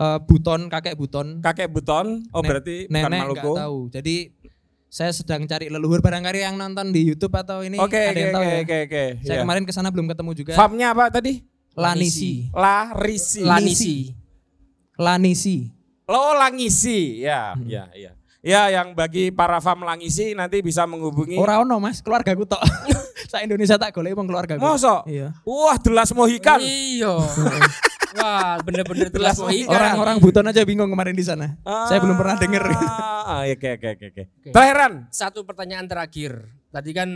[0.00, 2.24] Eh, buton kakek buton Kakek Buton.
[2.32, 3.36] Oh, Nen- berarti bukan nenek Maluku.
[3.52, 4.16] nggak tahu jadi
[4.88, 8.32] saya sedang cari leluhur barangkali yang nonton di YouTube atau ini Oke, ada oke, yang
[8.32, 9.04] tahu oke, ya oke, oke.
[9.24, 9.42] saya Iya.
[9.44, 11.44] kemarin ke sana belum ketemu juga Farmnya apa tadi?
[11.72, 13.40] Lanisi Larisi.
[13.44, 13.94] Lanisi.
[14.96, 15.81] Lanisi
[16.12, 17.64] Lo Langisi, ya, Hmm.
[17.64, 18.12] ya, ya.
[18.42, 21.38] Ya, yang bagi para fam Langisi nanti bisa menghubungi.
[21.38, 22.58] ora ono mas keluarga ku tok
[23.30, 25.06] saya Indonesia tak golek wong keluarga Mosok?
[25.06, 26.58] iya Wah, delas mohikan.
[26.58, 27.16] Iya.
[28.12, 29.72] Wah, bener-bener Telas mohikan.
[29.72, 31.56] orang-orang buton aja bingung kemarin di sana
[31.86, 32.62] saya belum pernah denger
[33.22, 34.22] Ah, oke, oke, oke, oke.
[34.50, 35.06] Terakhiran.
[35.08, 36.44] Satu pertanyaan terakhir.
[36.68, 37.08] Tadi kan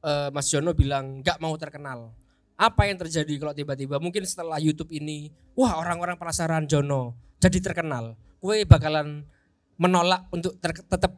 [0.00, 2.10] eh, Mas Jono bilang nggak mau terkenal.
[2.56, 8.16] Apa yang terjadi kalau tiba-tiba mungkin setelah YouTube ini, wah orang-orang penasaran Jono jadi terkenal.
[8.40, 9.28] Kue bakalan
[9.76, 11.12] menolak untuk ter- tetap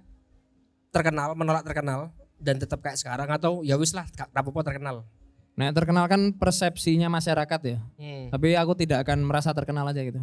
[0.90, 4.04] terkenal, menolak terkenal dan tetap kayak sekarang atau ya wis lah
[4.34, 5.06] apa-apa terkenal.
[5.54, 7.78] Nah terkenal kan persepsinya masyarakat ya.
[7.96, 8.28] Hmm.
[8.28, 10.18] Tapi aku tidak akan merasa terkenal aja gitu.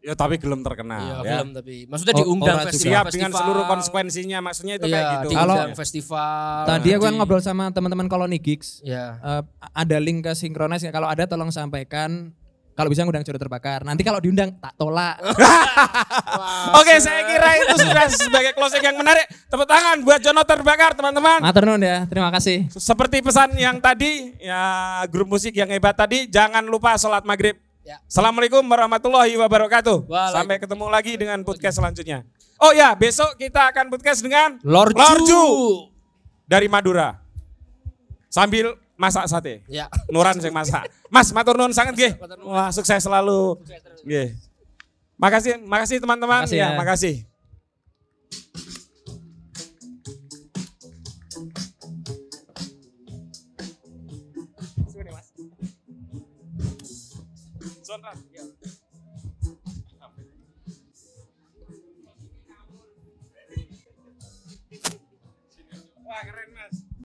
[0.00, 1.22] Ya tapi belum terkenal Iya, ya.
[1.44, 5.28] belum tapi maksudnya Oh, diundang festival, Siap dengan seluruh konsekuensinya maksudnya itu Iya, kayak gitu.
[5.28, 6.56] diundang Kalau- festival.
[6.64, 8.80] Tadi aku kan ngobrol sama teman-teman koloni gigs.
[8.80, 9.20] Ya.
[9.20, 12.32] Eh, ada link ke Synchronize kalau ada tolong sampaikan
[12.80, 13.84] kalau bisa ngundang jodoh terbakar.
[13.84, 15.20] Nanti kalau diundang tak tolak.
[16.80, 19.28] Oke, saya kira itu sudah sebagai closing yang menarik.
[19.52, 21.44] Tepuk tangan buat Jono terbakar, teman-teman.
[21.44, 22.08] Matur nuwun ya.
[22.08, 22.72] Terima kasih.
[22.72, 27.60] Seperti pesan yang tadi, ya grup musik yang hebat tadi, jangan lupa sholat maghrib.
[27.84, 28.00] Ya.
[28.08, 30.08] Assalamualaikum warahmatullahi wabarakatuh.
[30.32, 32.24] Sampai ketemu lagi dengan podcast selanjutnya.
[32.64, 34.96] Oh ya, besok kita akan podcast dengan Lorju.
[34.96, 35.44] Lorju
[36.48, 37.20] dari Madura.
[38.32, 39.64] Sambil masak sate.
[39.64, 39.88] Ya.
[40.12, 40.92] Nuran sing masak.
[41.08, 42.12] Mas matur nuwun sangat nggih.
[42.44, 43.56] Wah, sukses selalu.
[44.04, 44.36] Nggih.
[45.16, 46.44] Makasih, makasih teman-teman.
[46.44, 46.76] Makasih ya, ya.
[46.76, 47.14] makasih.